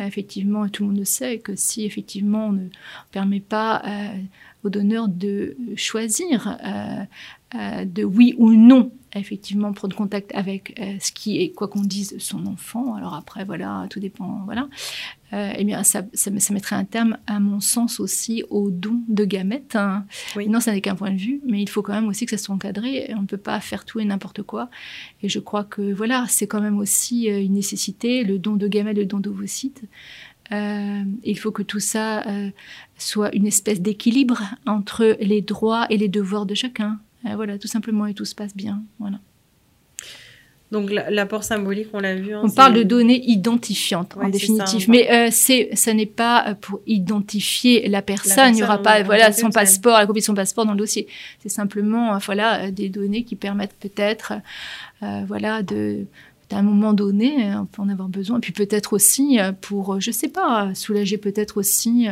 effectivement, 0.01 0.67
tout 0.69 0.83
le 0.83 0.89
monde 0.89 0.99
le 0.99 1.05
sait, 1.05 1.39
que 1.39 1.55
si 1.55 1.83
effectivement 1.85 2.47
on 2.47 2.51
ne 2.53 2.67
permet 3.11 3.41
pas 3.41 3.83
au 4.63 4.69
donneur 4.69 5.07
de 5.07 5.57
choisir 5.75 6.57
de 7.53 8.03
oui 8.03 8.35
ou 8.37 8.53
non 8.53 8.91
effectivement 9.19 9.73
prendre 9.73 9.95
contact 9.95 10.31
avec 10.33 10.79
euh, 10.79 10.95
ce 10.99 11.11
qui 11.11 11.41
est, 11.41 11.51
quoi 11.51 11.67
qu'on 11.67 11.81
dise, 11.81 12.15
son 12.19 12.45
enfant. 12.45 12.95
Alors 12.95 13.13
après, 13.13 13.45
voilà, 13.45 13.87
tout 13.89 13.99
dépend, 13.99 14.41
voilà. 14.45 14.67
Euh, 15.33 15.53
eh 15.57 15.63
bien, 15.63 15.83
ça, 15.83 16.03
ça, 16.13 16.29
mettrait 16.29 16.75
un 16.75 16.83
terme, 16.83 17.17
à 17.25 17.39
mon 17.39 17.61
sens, 17.61 17.99
aussi 17.99 18.43
au 18.49 18.69
don 18.69 19.01
de 19.07 19.23
gamètes. 19.23 19.75
Hein. 19.75 20.05
Non, 20.47 20.59
ça 20.59 20.73
n'est 20.73 20.81
qu'un 20.81 20.95
point 20.95 21.11
de 21.11 21.17
vue, 21.17 21.41
mais 21.47 21.61
il 21.61 21.69
faut 21.69 21.81
quand 21.81 21.93
même 21.93 22.07
aussi 22.07 22.25
que 22.25 22.35
ça 22.35 22.43
soit 22.43 22.53
encadré. 22.53 23.13
On 23.15 23.21
ne 23.21 23.27
peut 23.27 23.37
pas 23.37 23.59
faire 23.61 23.85
tout 23.85 23.99
et 23.99 24.05
n'importe 24.05 24.43
quoi. 24.43 24.69
Et 25.21 25.29
je 25.29 25.39
crois 25.39 25.63
que, 25.63 25.93
voilà, 25.93 26.25
c'est 26.27 26.47
quand 26.47 26.61
même 26.61 26.77
aussi 26.77 27.29
euh, 27.29 27.41
une 27.41 27.53
nécessité, 27.53 28.23
le 28.23 28.39
don 28.39 28.57
de 28.57 28.67
gamètes, 28.67 28.97
le 28.97 29.05
don 29.05 29.19
d'ovocytes. 29.19 29.83
Euh, 30.51 31.03
il 31.23 31.37
faut 31.37 31.51
que 31.51 31.63
tout 31.63 31.79
ça 31.79 32.27
euh, 32.27 32.49
soit 32.97 33.33
une 33.33 33.47
espèce 33.47 33.81
d'équilibre 33.81 34.41
entre 34.65 35.17
les 35.21 35.41
droits 35.41 35.87
et 35.89 35.97
les 35.97 36.09
devoirs 36.09 36.45
de 36.45 36.55
chacun. 36.55 36.99
Euh, 37.25 37.35
voilà, 37.35 37.57
tout 37.57 37.67
simplement, 37.67 38.05
et 38.05 38.13
tout 38.13 38.25
se 38.25 38.35
passe 38.35 38.55
bien. 38.55 38.81
Voilà. 38.99 39.19
Donc 40.71 40.89
l'apport 40.89 41.43
symbolique, 41.43 41.89
on 41.91 41.99
l'a 41.99 42.15
vu. 42.15 42.33
Hein, 42.33 42.41
on 42.45 42.49
parle 42.49 42.73
de 42.73 42.83
données 42.83 43.21
identifiantes 43.29 44.15
en 44.15 44.29
définitive, 44.29 44.89
mais 44.89 45.11
euh, 45.11 45.27
c'est, 45.29 45.69
ça 45.73 45.93
n'est 45.93 46.05
pas 46.05 46.47
euh, 46.47 46.53
pour 46.53 46.79
identifier 46.87 47.89
la 47.89 48.01
personne. 48.01 48.53
Il 48.53 48.55
n'y 48.55 48.63
aura 48.63 48.81
pas, 48.81 49.03
voilà, 49.03 49.33
son 49.33 49.49
passeport, 49.49 49.97
la 49.97 50.07
copie 50.07 50.21
de 50.21 50.25
son 50.25 50.33
passeport 50.33 50.65
dans 50.65 50.71
le 50.71 50.77
dossier. 50.77 51.07
C'est 51.39 51.49
simplement, 51.49 52.17
voilà, 52.19 52.71
des 52.71 52.87
données 52.87 53.23
qui 53.23 53.35
permettent 53.35 53.75
peut-être, 53.81 54.33
voilà, 55.01 55.61
de 55.61 56.05
à 56.53 56.59
un 56.59 56.63
moment 56.63 56.93
donné, 56.93 57.45
euh, 57.45 57.61
on 57.61 57.65
peut 57.65 57.81
en 57.81 57.89
avoir 57.89 58.09
besoin. 58.09 58.37
Et 58.37 58.41
puis 58.41 58.51
peut-être 58.51 58.93
aussi 58.93 59.39
euh, 59.39 59.51
pour, 59.51 59.95
euh, 59.95 59.99
je 59.99 60.11
sais 60.11 60.27
pas, 60.27 60.73
soulager 60.73 61.17
peut-être 61.17 61.57
aussi 61.57 62.07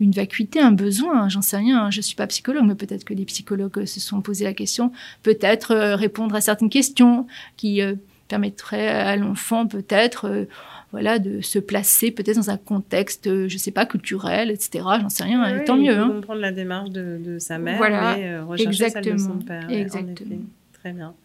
une 0.00 0.10
vacuité, 0.10 0.60
un 0.60 0.72
besoin, 0.72 1.28
j'en 1.28 1.42
sais 1.42 1.56
rien. 1.56 1.90
Je 1.90 2.00
suis 2.00 2.16
pas 2.16 2.26
psychologue, 2.26 2.64
mais 2.66 2.74
peut-être 2.74 3.04
que 3.04 3.14
les 3.14 3.24
psychologues 3.24 3.84
se 3.84 4.00
sont 4.00 4.20
posé 4.20 4.44
la 4.44 4.54
question. 4.54 4.92
Peut-être 5.22 5.74
répondre 5.94 6.34
à 6.34 6.40
certaines 6.40 6.70
questions 6.70 7.26
qui 7.56 7.80
permettraient 8.28 8.88
à 8.88 9.16
l'enfant 9.16 9.66
peut-être 9.66 10.46
voilà, 10.92 11.18
de 11.18 11.40
se 11.40 11.58
placer 11.58 12.10
peut-être 12.10 12.36
dans 12.36 12.50
un 12.50 12.56
contexte, 12.56 13.48
je 13.48 13.58
sais 13.58 13.70
pas, 13.70 13.86
culturel, 13.86 14.50
etc. 14.50 14.84
J'en 15.00 15.08
sais 15.08 15.24
rien, 15.24 15.60
tant 15.64 15.76
mieux. 15.76 15.98
Hein. 15.98 16.08
comprendre 16.08 16.40
la 16.40 16.52
démarche 16.52 16.90
de, 16.90 17.38
sa 17.38 17.58
mère 17.58 17.78
voilà, 17.78 18.16
exactement, 18.58 19.18
son 19.18 19.38
père. 19.38 19.68
Exactement. 19.70 20.36
Très 20.84 20.92
bien. 20.92 21.16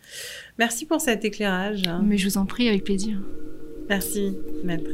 Merci 0.57 0.85
pour 0.85 1.01
cet 1.01 1.25
éclairage. 1.25 1.83
Mais 2.01 2.17
je 2.17 2.29
vous 2.29 2.37
en 2.37 2.45
prie, 2.45 2.69
avec 2.69 2.85
plaisir. 2.85 3.17
Merci, 3.89 4.37
maître. 4.63 4.89